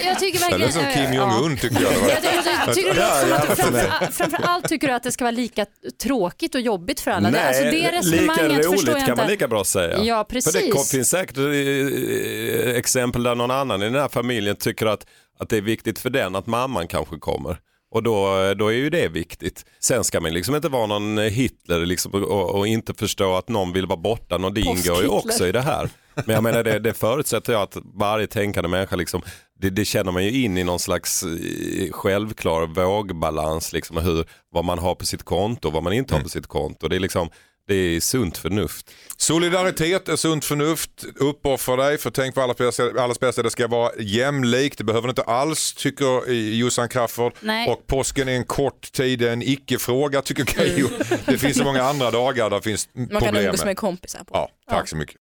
[0.03, 0.63] jag, jag tycker verkligen...
[0.63, 1.93] Eller som Kim Jong-Un tycker jag.
[1.93, 2.09] det var.
[2.09, 5.03] Jag, jag, jag, tycker det låter som att du framför, framför allt tycker du att
[5.03, 5.67] det ska vara lika
[6.03, 7.31] tråkigt och jobbigt för alla.
[7.31, 9.15] Det, alltså det lika resonemanget roligt kan inte.
[9.15, 10.05] man lika bra säga.
[10.05, 10.73] Ja, För det precis.
[10.73, 15.07] kom- finns säkert eh, exempel där någon annan i den här familjen tycker att,
[15.39, 17.59] att det är viktigt för den att mamman kanske kommer.
[17.91, 19.65] Och då, då är ju det viktigt.
[19.81, 23.73] Sen ska man liksom inte vara någon Hitler liksom, och, och inte förstå att någon
[23.73, 24.37] vill vara borta.
[24.37, 25.89] Och det ingår ju också i det här.
[26.25, 29.23] Men jag menar det, det förutsätter jag att varje tänkande människa, liksom,
[29.61, 33.73] det, det känner man ju in i någon slags eh, självklar vågbalans.
[33.73, 36.47] Liksom, hur, vad man har på sitt konto och vad man inte har på sitt
[36.47, 36.89] konto.
[36.89, 37.31] Det är, liksom,
[37.69, 38.91] det är sunt förnuft.
[39.17, 41.05] Solidaritet är sunt förnuft.
[41.17, 43.43] Uppoffra dig för tänk på allas bästa, allas bästa.
[43.43, 44.79] Det ska vara jämlikt.
[44.79, 47.33] Det behöver det inte alls tycker Jossan Crafoord.
[47.41, 47.69] Nej.
[47.71, 50.89] Och påsken är en kort tid, en icke-fråga tycker Keyyo.
[51.27, 53.77] Det finns så många andra dagar där finns Man kan problem umgås med.
[53.77, 54.31] kompisar på.
[54.33, 55.17] Ja, tack så mycket.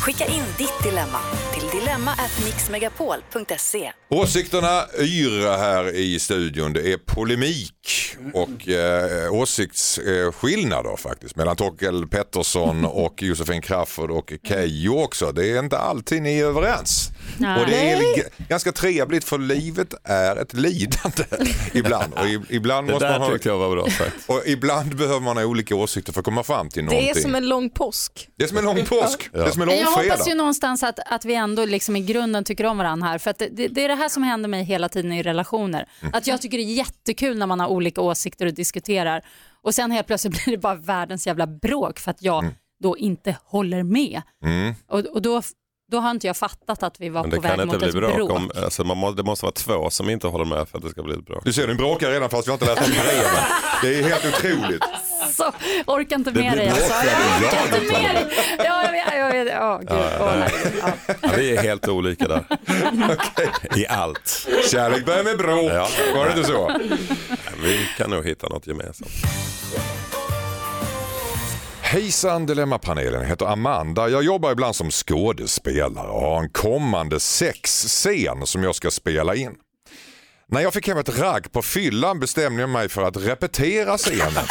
[0.00, 1.18] Skicka in ditt dilemma
[1.54, 3.92] till dilemma@mixmegapol.se.
[4.08, 6.72] Åsikterna yra här i studion.
[6.72, 14.32] Det är polemik och eh, åsiktsskillnader eh, faktiskt mellan Torkel Pettersson och Josefin Crafoord och
[14.44, 15.32] Keyyo också.
[15.32, 17.10] Det är inte alltid ni är överens.
[17.38, 17.60] Nej.
[17.60, 21.24] Och det är ganska trevligt för livet är ett lidande
[21.72, 22.12] ibland.
[22.14, 24.14] Och i- ibland, Det måste man där ha, tyckte jag var bra sagt.
[24.26, 27.08] och ibland behöver man ha olika åsikter för att komma fram till Det någonting.
[27.10, 28.28] är som en lång påsk.
[28.36, 29.28] det är som en lång påsk.
[29.32, 30.12] Det är som en Men lång jag fredag.
[30.14, 33.18] hoppas ju någonstans att, att vi ändå liksom i grunden tycker om varandra här.
[33.18, 35.88] För att det, det är det här som händer mig hela tiden i relationer.
[36.00, 36.14] Mm.
[36.14, 39.22] Att jag tycker det är jättekul när man har olika åsikter och diskuterar.
[39.62, 42.54] Och sen helt plötsligt blir det bara världens jävla bråk för att jag Mm.
[42.82, 44.22] då inte håller med.
[44.88, 45.42] Och, och då,
[45.90, 47.78] då har inte jag fattat att vi var Men på det väg kan inte mot
[47.78, 48.14] bli ett bråk.
[48.16, 48.30] bråk.
[48.30, 50.90] Om, alltså man må, det måste vara två som inte håller med för att det
[50.90, 51.42] ska bli ett bråk.
[51.44, 53.44] Du ser, du bråkar redan fast vi har inte läst om breven.
[53.82, 54.82] Det är helt otroligt.
[55.32, 55.52] Så,
[55.86, 56.88] orkar inte Det med blir dig alltså.
[56.88, 58.26] bråk, Jag ja, orkar det inte med dig.
[58.58, 59.14] Ja, jag vet.
[59.18, 59.52] Jag vet.
[59.52, 59.90] Ja, gud.
[60.20, 60.50] Åh, nej.
[60.82, 60.92] Ja.
[61.22, 62.44] Ja, vi är helt olika där.
[63.76, 64.48] I allt.
[64.70, 65.72] Kärlek börjar med bråk.
[65.72, 65.88] Ja.
[66.14, 66.72] Var det inte så?
[67.62, 69.10] Vi kan nog hitta något gemensamt.
[71.90, 74.08] Hejsan Dilemmapanelen, jag heter Amanda.
[74.08, 79.52] Jag jobbar ibland som skådespelare och har en kommande sexscen som jag ska spela in.
[80.48, 84.44] När jag fick hem ett ragg på fyllan bestämde jag mig för att repetera scenen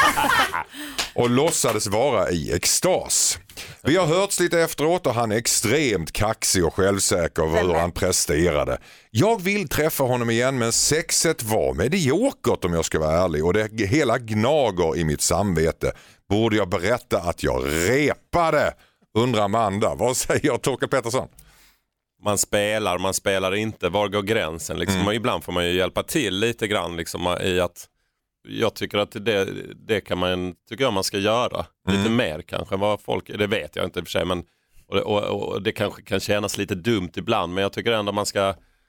[1.16, 3.40] och låtsades vara i extas.
[3.84, 7.92] Vi har hörts lite efteråt och han är extremt kaxig och självsäker över hur han
[7.92, 8.78] presterade.
[9.12, 13.54] Jag vill träffa honom igen men sexet var mediokert om jag ska vara ärlig och
[13.54, 15.92] det hela gnager i mitt samvete.
[16.30, 18.74] Borde jag berätta att jag repade?
[19.18, 19.96] Undrar Amanda.
[19.96, 21.28] Vad säger Torkel Pettersson?
[22.24, 23.90] Man spelar, man spelar inte.
[23.90, 24.80] Var går gränsen?
[24.80, 25.08] Liksom?
[25.08, 27.88] Och ibland får man ju hjälpa till lite grann liksom, i att
[28.48, 29.48] jag tycker att det,
[29.88, 31.66] det kan man, tycker jag man ska göra.
[31.90, 34.26] Lite mer kanske än vad folk, det vet jag inte i och för sig.
[34.26, 34.44] Men,
[34.88, 38.12] och, det- och, och det kanske kan kännas lite dumt ibland men jag tycker ändå
[38.12, 38.40] man ska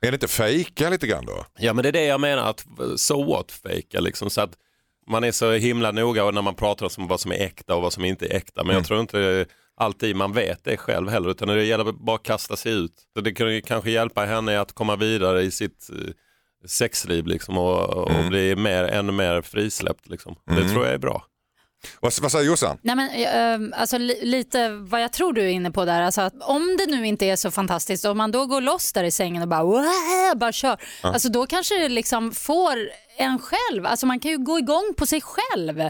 [0.00, 1.44] Är det inte fejka lite grann då?
[1.58, 2.66] Ja men det är det jag menar, att
[2.96, 4.30] so what fejka liksom.
[4.30, 4.50] Så att
[5.06, 7.92] man är så himla noga när man pratar om vad som är äkta och vad
[7.92, 8.64] som inte är äkta.
[8.64, 9.46] Men jag tror inte
[9.76, 12.92] alltid man vet det själv heller utan det gäller bara att kasta sig ut.
[13.14, 16.12] Så det kan ju kanske hjälpa henne att komma vidare i sitt eh,
[16.66, 20.08] sexliv liksom och, och bli mer, ännu mer frisläppt.
[20.08, 20.32] Liksom.
[20.32, 21.24] Och Det tror jag är bra.
[22.00, 22.78] Vad, vad säger Jossan?
[22.82, 23.10] Nej, men,
[23.72, 26.02] eh, alltså, li, lite vad jag tror du är inne på där.
[26.02, 29.04] Alltså, att om det nu inte är så fantastiskt, om man då går loss där
[29.04, 34.06] i sängen och bara, bara kör, alltså, då kanske det liksom får en själv, alltså,
[34.06, 35.80] man kan ju gå igång på sig själv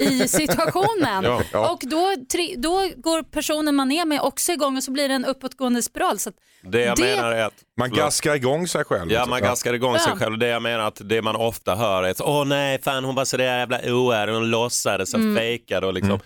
[0.00, 1.24] i situationen.
[1.24, 1.70] Ja, ja.
[1.70, 2.14] Och då,
[2.56, 6.18] då går personen man är med också igång och så blir det en uppåtgående spiral.
[6.18, 9.12] Så att Det jag Det- menar är att Man gaskar igång sig själv.
[9.12, 10.38] Ja, man gaskar igång sig själv.
[10.38, 13.24] Det jag menar att det man ofta hör är att åh nej, fan hon var
[13.24, 16.20] så där jävla oärlig, hon låtsades och fejkade och liksom.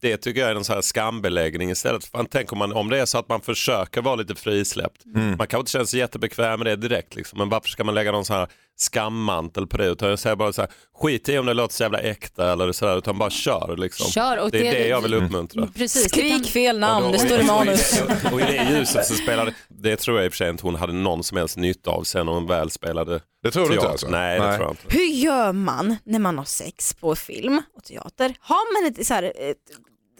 [0.00, 2.04] Det tycker jag är en sån här skambeläggning istället.
[2.04, 5.02] Fan, tänk om, man, om det är så att man försöker vara lite frisläppt.
[5.04, 7.38] Man kanske inte känner sig jättebekväm med det direkt, liksom.
[7.38, 8.48] men varför ska man lägga någon sån här
[8.80, 9.86] skammantel på det?
[9.86, 12.72] Utan jag säger bara så här, skit i om det låter så jävla äkta eller
[12.72, 13.76] så där, utan bara kör.
[13.76, 14.10] Liksom.
[14.10, 15.66] Kör, och det är det- det jag vill uppmuntra.
[15.74, 18.02] Precis, det Skrik kan- fel namn, Och det står i och- manus.
[18.02, 20.62] Och, och i det ljuset så spelade, det tror jag i och för sig inte
[20.62, 23.68] hon hade någon som helst nytta av sen när hon väl spelade Det tror du
[23.68, 23.92] inte teater.
[23.92, 24.08] alltså?
[24.08, 24.56] Nej, det Nej.
[24.56, 24.96] tror jag inte.
[24.98, 28.34] Hur gör man när man har sex på film och teater?
[28.40, 29.56] Har man ett, så här, ett,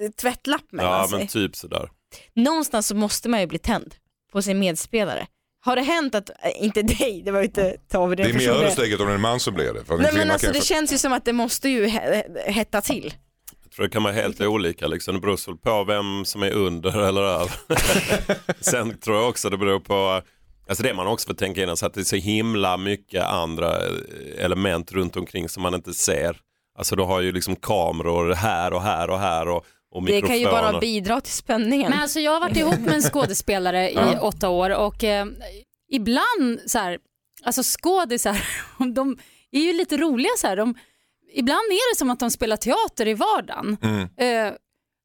[0.09, 1.19] ett tvättlapp mellan Ja, sig?
[1.19, 1.91] men typ sådär.
[2.35, 3.95] Någonstans så måste man ju bli tänd
[4.33, 5.27] på sin medspelare.
[5.63, 8.39] Har det hänt att, äh, inte dig, det var ju inte Tove Det den är
[8.39, 9.85] mer ödesdigert om det är en man som blir det.
[9.85, 11.69] För en Nej men kvinna alltså kan det ju- känns ju som att det måste
[11.69, 13.15] ju he- hetta till.
[13.65, 15.15] Jag tror det kan vara helt olika, liksom.
[15.15, 17.51] det beror väl på vem som är under eller över.
[18.61, 20.23] Sen tror jag också det beror på,
[20.69, 23.77] alltså det man också får tänka in, så att det är så himla mycket andra
[23.87, 26.37] eh, element runt omkring som man inte ser.
[26.79, 29.67] Alltså du har ju liksom kameror här och här och här och
[30.07, 31.91] Det kan ju bara bidra till spänningen.
[31.91, 35.27] Men alltså jag har varit ihop med en skådespelare i åtta år och eh,
[35.91, 36.99] ibland så här,
[37.43, 38.37] alltså skådisar,
[38.95, 39.19] de
[39.53, 40.57] är ju lite roliga så här.
[40.57, 40.75] De,
[41.35, 43.77] ibland är det som att de spelar teater i vardagen.
[44.17, 44.53] Eh,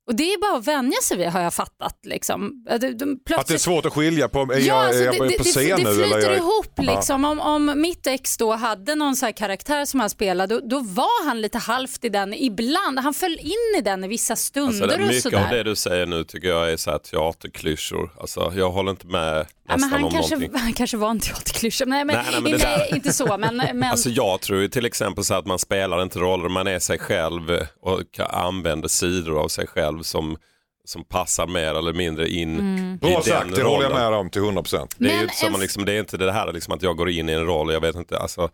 [0.07, 1.99] och det är bara att vänja sig vid har jag fattat.
[2.03, 2.65] Liksom.
[2.69, 5.05] De, de, Att det är plötsligt- svårt att skilja på, är Ja, jag, alltså är
[5.05, 6.03] jag det, på scen det, nu det eller?
[6.13, 6.37] flyter jag...
[6.37, 7.25] ihop liksom.
[7.25, 10.79] Om, om mitt ex då hade någon så här karaktär som han spelade, då, då
[10.79, 12.99] var han lite halvt i den ibland.
[12.99, 15.43] Han föll in i den i vissa stunder Alltså, det, och mycket sådär.
[15.43, 18.09] av det du säger nu tycker jag är så här teaterklyschor.
[18.19, 20.59] Alltså, jag håller inte med Ja, nästan men han, om kanske, någonting.
[20.61, 21.85] han kanske var en teaterklyscha.
[21.85, 23.37] Nej, men, Nej, nej, men det inte, där- inte så.
[23.37, 26.79] Men, men, Alltså jag tror till exempel så att man spelar inte roller, man är
[26.79, 27.49] sig själv
[27.81, 30.37] och kan- använder sidor av sig själv som,
[30.85, 34.11] som passar mer eller mindre in i Bra den sagt, det håller jag rollen.
[34.11, 34.87] med om till 100%.
[34.97, 36.81] Det är ju Men inte, som en- liksom, det är inte det här liksom att
[36.81, 38.49] jag går in i en roll, jag vet inte, alltså,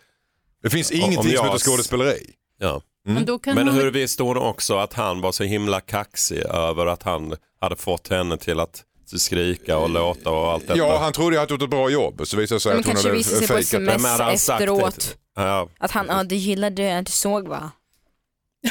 [0.64, 2.20] Det finns ingenting om som jag- heter skådespeleri.
[2.60, 2.82] ja.
[3.06, 3.78] men då kan Men hon...
[3.78, 8.08] hur visste hon också att han var så himla kaxig över att han hade fått
[8.08, 8.84] henne till att
[9.20, 10.78] skrika och låta och allt detta.
[10.78, 12.22] Ja, han trodde jag hade gjort ett bra jobb.
[12.28, 13.92] Så visade det sig att hon kanske hade visade sig på det.
[13.96, 15.18] sms efteråt.
[15.36, 15.42] det?
[15.42, 15.68] Ja.
[15.80, 17.72] Att han, ja du gillade, du såg va?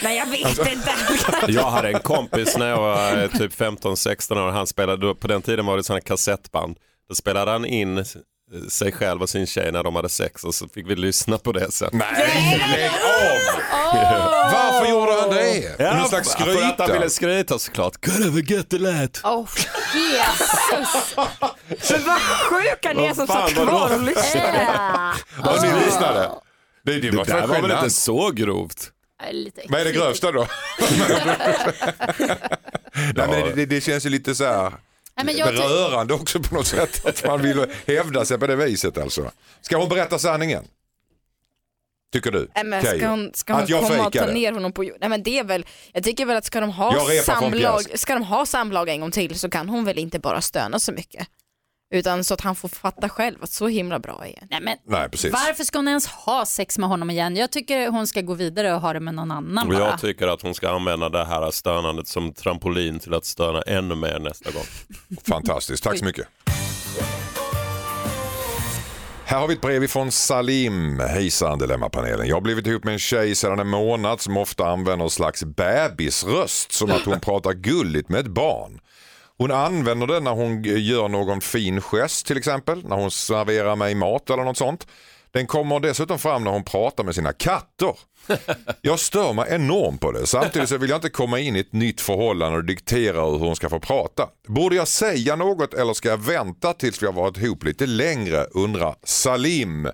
[0.02, 0.90] Nej jag vet Alltså- inte.
[1.52, 4.50] Jag hade en kompis när jag var eh, typ 15-16 år.
[4.50, 6.76] Han spelade, då- på den tiden var det sådana kassettband.
[7.08, 8.04] Då spelade han in
[8.68, 11.52] sig själv och sin tjej när de hade sex och så fick vi lyssna på
[11.52, 11.90] det sen.
[11.92, 13.62] Nej, lägg av!
[14.52, 15.94] Varför gjorde han det?
[15.96, 16.92] Någon slags för att han skryta?
[16.92, 18.00] ville skryta såklart.
[18.00, 19.24] Could have get the lät.
[19.24, 19.48] Oh,
[19.94, 21.16] Jesus!
[21.90, 24.68] Men vad sjuk han är Vad som satt var det kvar och lyssnade.
[25.44, 26.30] Ja, ni lyssnade?
[26.84, 28.90] Det, det, Det var där var väl inte så grovt?
[29.32, 30.46] lite Vad är det grövsta då?
[32.94, 34.72] Nej, men det, det, det känns ju lite så här
[35.24, 37.06] Nej, jag, rörande också på något sätt.
[37.06, 39.30] Att man vill hävda sig på det viset alltså.
[39.60, 40.64] Ska hon berätta sanningen?
[42.12, 42.48] Tycker du?
[42.54, 44.96] Nej, men ska hon, ska hon Att jag komma och ta ner honom på jord?
[45.00, 48.22] Nej men det är väl, jag tycker väl att ska de ha samlag, ska de
[48.22, 51.28] ha samlag en gång till så kan hon väl inte bara stöna så mycket.
[51.92, 54.46] Utan så att han får fatta själv att så himla bra är jag.
[54.50, 55.32] nej, men Nej, precis.
[55.32, 57.36] varför ska hon ens ha sex med honom igen?
[57.36, 59.84] Jag tycker hon ska gå vidare och ha det med någon annan Och bara.
[59.90, 63.94] jag tycker att hon ska använda det här stönandet som trampolin till att stöna ännu
[63.94, 64.64] mer nästa gång.
[65.28, 66.26] Fantastiskt, tack så mycket.
[69.24, 70.98] Här har vi ett brev från Salim.
[71.00, 72.26] Hejsan Dilemmapanelen.
[72.28, 75.44] Jag har blivit ihop med en tjej sedan en månad som ofta använder en slags
[75.44, 78.80] bebisröst som att hon pratar gulligt med ett barn.
[79.40, 83.94] Hon använder det när hon gör någon fin gest till exempel, när hon serverar mig
[83.94, 84.86] mat eller något sånt.
[85.30, 87.94] Den kommer dessutom fram när hon pratar med sina katter.
[88.82, 90.26] Jag stör mig enormt på det.
[90.26, 93.56] Samtidigt så vill jag inte komma in i ett nytt förhållande och diktera hur hon
[93.56, 94.28] ska få prata.
[94.48, 98.44] Borde jag säga något eller ska jag vänta tills vi har varit ihop lite längre
[98.44, 99.88] undrar Salim.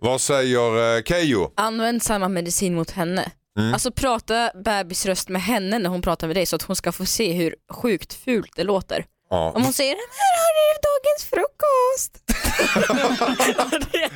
[0.00, 1.50] Vad säger eh, Keyyo?
[1.56, 3.30] Använd samma medicin mot henne.
[3.60, 3.74] Mm.
[3.74, 7.06] Alltså prata bebisröst med henne när hon pratar med dig så att hon ska få
[7.06, 9.04] se hur sjukt fult det låter.
[9.30, 9.52] Ja.
[9.56, 12.12] Om hon säger här har du dagens frukost.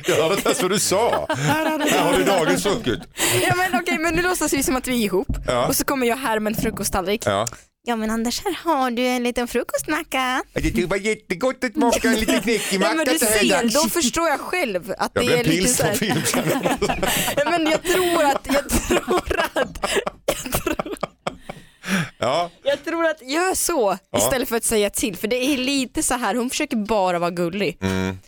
[0.07, 1.25] Jag hörde inte ens vad du sa.
[1.29, 1.69] Här
[2.03, 3.01] har du dagens frukost.
[3.47, 5.67] ja men okej men nu låtsas vi som att vi är ihop Ja.
[5.67, 7.21] och så kommer jag här med en frukosttallrik.
[7.25, 7.47] Ja.
[7.87, 10.43] Ja men Anders här har du en liten frukostmacka.
[10.53, 13.73] Det var jättegott att smaka en liten knäckig Ja, men du så här ser, dags.
[13.73, 16.59] då förstår jag själv att Jag det är lite så här, pilsnerfilm.
[17.37, 19.77] ja, men jag tror att, jag tror att,
[20.25, 20.75] jag tror,
[22.19, 22.51] Ja.
[22.63, 26.13] jag tror att gör så istället för att säga till för det är lite så
[26.13, 27.77] här, hon försöker bara vara gullig.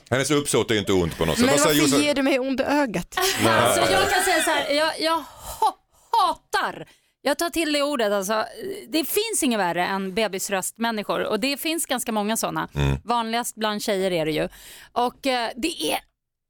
[0.09, 1.45] Hennes uppsåt är inte ont på något sätt.
[1.45, 2.01] Men varför Josef?
[2.03, 3.19] ger du mig onda ögat?
[3.47, 5.15] Alltså, jag kan säga så här, jag, jag
[5.59, 5.77] ha,
[6.11, 6.85] hatar,
[7.27, 8.45] jag tar till det ordet alltså,
[8.87, 12.69] det finns inget värre än bebisröstmänniskor och det finns ganska många sådana.
[12.75, 12.97] Mm.
[13.03, 14.49] Vanligast bland tjejer är det ju.
[14.91, 15.99] Och eh, det är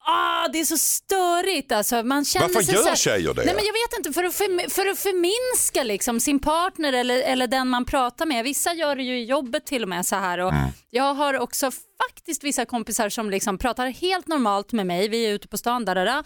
[0.10, 2.04] Ah, det är så störigt alltså.
[2.04, 3.46] Man känner Varför sig gör så här, tjejer det?
[3.46, 7.22] Nej, men jag vet inte, för att, för, för att förminska liksom, sin partner eller,
[7.22, 8.44] eller den man pratar med.
[8.44, 10.38] Vissa gör det ju i jobbet till och med så här.
[10.38, 10.70] Och Mm.
[10.90, 11.72] Jag har också
[12.08, 15.08] faktiskt vissa kompisar som liksom pratar helt normalt med mig.
[15.08, 16.24] Vi är ute på stan, där, där, där.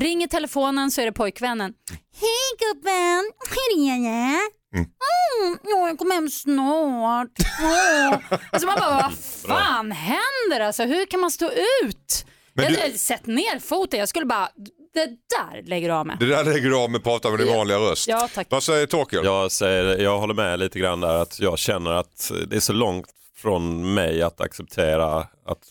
[0.00, 1.72] Ringer telefonen så är det pojkvännen.
[2.20, 4.38] Hej gubben, hur är det?
[4.76, 7.28] Mm, ja, jag kommer hem snart.
[7.62, 8.38] Åh.
[8.52, 9.18] Alltså man bara, vad
[9.58, 10.60] fan händer?
[10.66, 11.50] Alltså, hur kan man stå
[11.84, 12.26] ut?
[12.54, 14.48] Men jag du- hade sett ner foten, jag skulle bara,
[14.94, 16.16] det där lägger du av med.
[16.20, 17.56] Det där lägger du av med att prata med din Ja.
[17.56, 18.08] vanliga röst.
[18.08, 18.46] Ja, tack.
[18.50, 19.24] Vad säger Torkel?
[19.24, 22.72] Jag, säger, jag håller med lite grann där att jag känner att det är så
[22.72, 25.14] långt från mig att acceptera
[25.46, 25.62] att,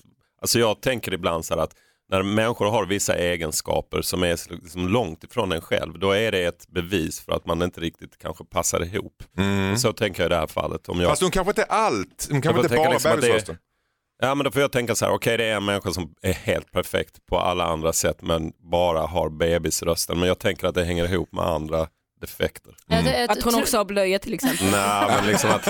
[0.42, 1.74] alltså jag tänker ibland så här att
[2.12, 6.44] när människor har vissa egenskaper som är liksom långt ifrån en själv, då är det
[6.44, 9.24] ett bevis för att man inte riktigt kanske passar ihop.
[9.78, 10.90] Så tänker jag i det här fallet.
[10.90, 12.28] Om jag, Fast hon kanske inte är allt.
[12.32, 13.58] Hon kanske inte bara liksom är-.
[14.24, 16.34] Ja men då får jag tänka så här, okej det är en människa som är
[16.34, 20.20] helt perfekt på alla andra sätt men bara har bebisrösten.
[20.20, 21.88] Men jag tänker att det hänger ihop med andra
[22.22, 22.74] defekter.
[22.88, 24.66] Jag- Att hon också har blöja till exempel.
[24.72, 25.68] Nej men liksom att,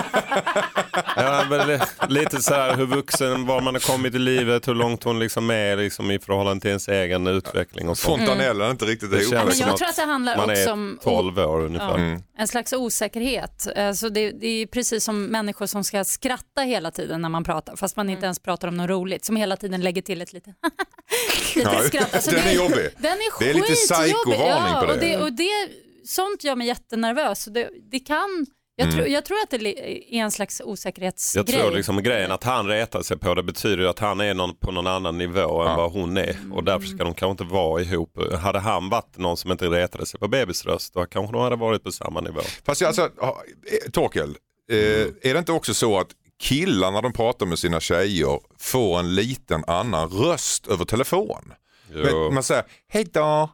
[1.15, 1.79] ja, men li-
[2.09, 5.49] lite så här hur vuxen, var man har kommit i livet, hur långt hon liksom
[5.51, 8.17] är liksom i förhållande till ens egen utveckling och sånt.
[8.19, 9.33] Fontanellen är inte riktigt Det ihop.
[9.33, 11.99] men jag tror att det handlar Man också är om 12 år ungefär.
[11.99, 12.19] Ja.
[12.37, 13.67] En slags osäkerhet.
[13.77, 17.75] Alltså det, det är precis som människor som ska skratta hela tiden när man pratar,
[17.75, 20.55] fast man inte ens pratar om något roligt, som hela tiden lägger till ett litet,
[21.55, 22.13] Ja, skratt.
[22.15, 22.89] Alltså den det- är jobbig.
[22.97, 24.13] Den är Det är lite skitjobbig.
[24.13, 24.93] psykovarning ja, på det.
[24.93, 25.67] Och det, och det.
[26.05, 27.45] Sånt gör mig jättenervös.
[27.45, 28.45] Det, det kan,
[28.75, 28.97] jag, Mm.
[28.97, 31.45] tror, jag tror att det är en slags osäkerhetsgrej.
[31.55, 34.55] Jag tror liksom grejen att han retar sig på det betyder att han är någon,
[34.55, 37.81] på någon annan nivå än vad hon är och därför ska de kanske inte vara
[37.81, 38.17] ihop.
[38.41, 41.83] Hade han varit någon som inte retade sig på bebisröst då kanske de hade varit
[41.83, 42.41] på samma nivå.
[42.65, 44.29] Fast jag, alltså, eh, Torkel,
[44.71, 44.77] eh,
[45.21, 46.07] är det inte också så att
[46.39, 51.53] killar när de pratar med sina tjejer får en liten annan röst över telefon?
[51.93, 53.49] Jo, Men, man säger hej då.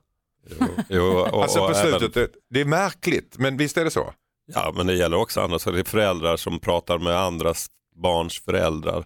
[0.59, 3.91] Jo, jo, och, Alltså på även- slutet, det, det är märkligt men visst är det
[3.91, 4.13] så?
[4.53, 5.59] Ja, men det gäller också andra.
[5.59, 7.67] Så det är föräldrar som pratar med andras
[8.03, 9.03] barns föräldrar.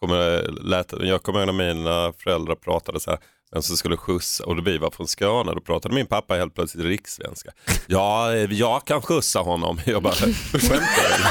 [0.00, 3.20] Kommer, lät, jag kommer ihåg när mina föräldrar pratade så här,
[3.52, 6.54] vem som skulle skjutsa och då vi var från Skåne, då pratade min pappa helt
[6.54, 7.50] plötsligt rikssvenska.
[7.86, 9.80] Ja, jag kan skjutsa honom.
[9.86, 11.24] Jag bara, skämtar du?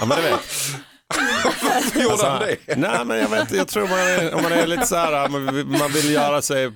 [0.00, 2.04] Ja men du vet.
[2.04, 2.76] Gjorde han det?
[2.76, 5.44] Nej men jag vet jag tror man är, om man är lite så här, man,
[5.78, 6.72] man vill göra sig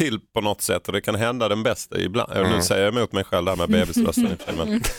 [0.00, 2.32] till på något sätt och det kan hända den bästa ibland.
[2.32, 2.52] Mm.
[2.52, 4.52] Nu säger jag emot mig själv där med bebisrösten i och för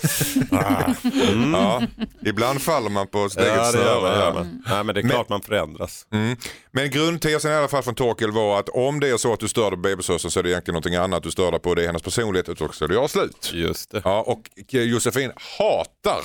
[0.08, 1.82] sig, men Ja,
[2.26, 4.12] ibland faller man på sitt eget Ja, det gör man.
[4.12, 4.34] snöre.
[4.34, 4.64] Man.
[4.68, 6.08] Nej, men det är Men- klart man förändras.
[6.14, 6.36] Mm.
[6.72, 9.48] Men grundtesen i alla fall från Torkel var att om det är så att du
[9.48, 11.76] stör dig på bebisrösten så är det egentligen någonting annat du stör dig på.
[11.76, 13.52] Det är hennes personlighet och då ska du göra slut.
[13.54, 14.02] Just det.
[14.06, 14.42] Ja, och
[14.72, 16.22] Josefin hatar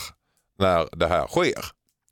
[0.58, 1.64] när det här sker.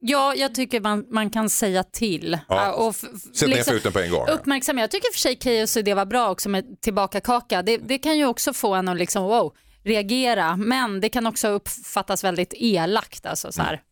[0.06, 2.38] Ja, jag tycker man, man kan säga till.
[2.48, 2.72] Ja.
[2.72, 4.28] och Sätt ner liksom foten på en gång.
[4.28, 4.80] Uppmärksamma.
[4.80, 7.62] Jag tycker för sig Keyyo's idé var bra också med tillbaka kaka.
[7.62, 10.56] Det, det kan ju också få en att liksom, wow, reagera.
[10.56, 13.26] Men det kan också uppfattas väldigt elakt.
[13.26, 13.82] Alltså, så här.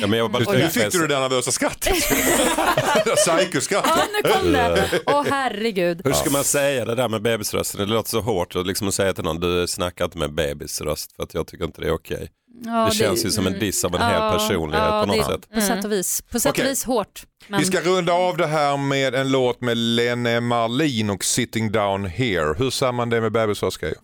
[0.00, 1.94] Ja, men jag bara Nu fick du det där nervösa skrattet.
[3.16, 3.92] Psykoskrattet.
[3.96, 5.00] Ja, nu kom det.
[5.06, 6.00] Åh herregud.
[6.04, 7.80] Hur ska man säga det där med bebisrösten?
[7.80, 11.22] Det låter så hårt att liksom säga till någon, du snackar inte med bebisröst för
[11.22, 12.30] att jag tycker inte det är okej.
[12.64, 15.50] Ja, det känns ju som en diss av en hel personlighet på något det, sätt.
[15.54, 16.22] På sätt och vis.
[16.30, 17.22] På sätt och vis hårt.
[17.48, 17.60] Men...
[17.60, 22.06] Vi ska runda av det här med en låt med Lene Marlin och Sitting Down
[22.06, 22.54] Here.
[22.58, 23.96] Hur ser man det med bebisröst Keyyo?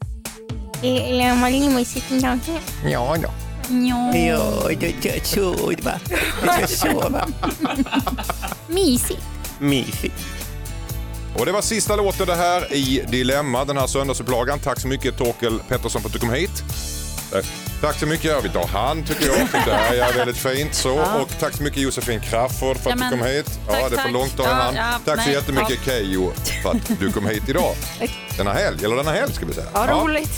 [0.82, 2.60] Lena Marlin var sitting down here.
[2.92, 3.30] Ja, ja.
[3.68, 5.50] Ja, det är så
[5.82, 5.92] va.
[6.42, 7.26] Det är så va.
[8.68, 9.22] Mysigt.
[9.58, 10.14] Mysigt.
[11.38, 14.58] Och det var sista låten det här i Dilemma, den här söndagsupplagan.
[14.58, 16.62] Tack så mycket Torkel Pettersson för att du kom hit.
[17.32, 17.44] Tack.
[17.80, 18.24] Tack så mycket.
[18.30, 19.36] Ja, vi tar hand tycker jag.
[19.36, 20.74] Det där är väldigt fint.
[20.74, 20.92] Så.
[21.00, 23.58] Och tack så mycket Josefin Crafoord för att Ja, du kom hit.
[23.66, 24.12] Ja, tack, det är för tack.
[24.12, 24.76] långt att ta Ja, hand.
[24.76, 27.74] ja, tack så nej, jättemycket Keyyo för att du kom hit idag.
[28.36, 29.66] Denna helg, eller denna helg ska vi säga.
[29.74, 30.30] Ja, roligt.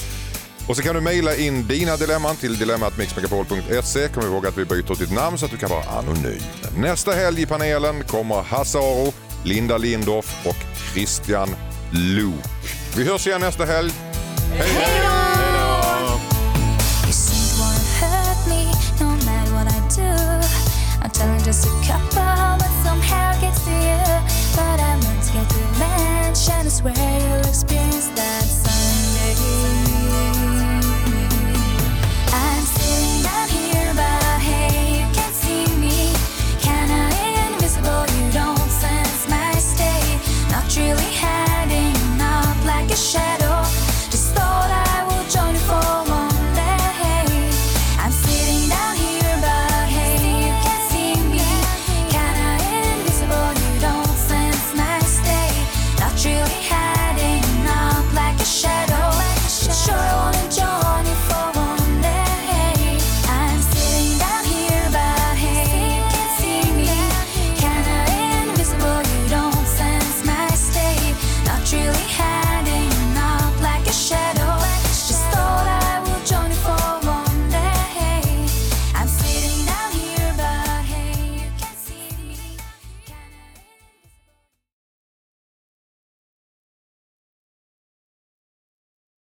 [0.69, 4.09] Och så kan du mejla in dina dilemman till dilemmatmixmegapol.se.
[4.09, 6.41] Kom ihåg att vi byter ditt namn så att du kan vara anonym.
[6.77, 9.13] Nästa helg i panelen kommer Hasse Aro,
[9.45, 10.57] Linda Lindorff och
[10.93, 11.49] Christian
[11.93, 12.45] Luuk.
[12.97, 13.93] Vi hörs igen nästa helg.
[14.59, 15.19] Hej då!
[21.49, 24.05] just a couple, but somehow gets to you.
[24.55, 29.88] But I want to get revenge, I swear you'll experience that someday.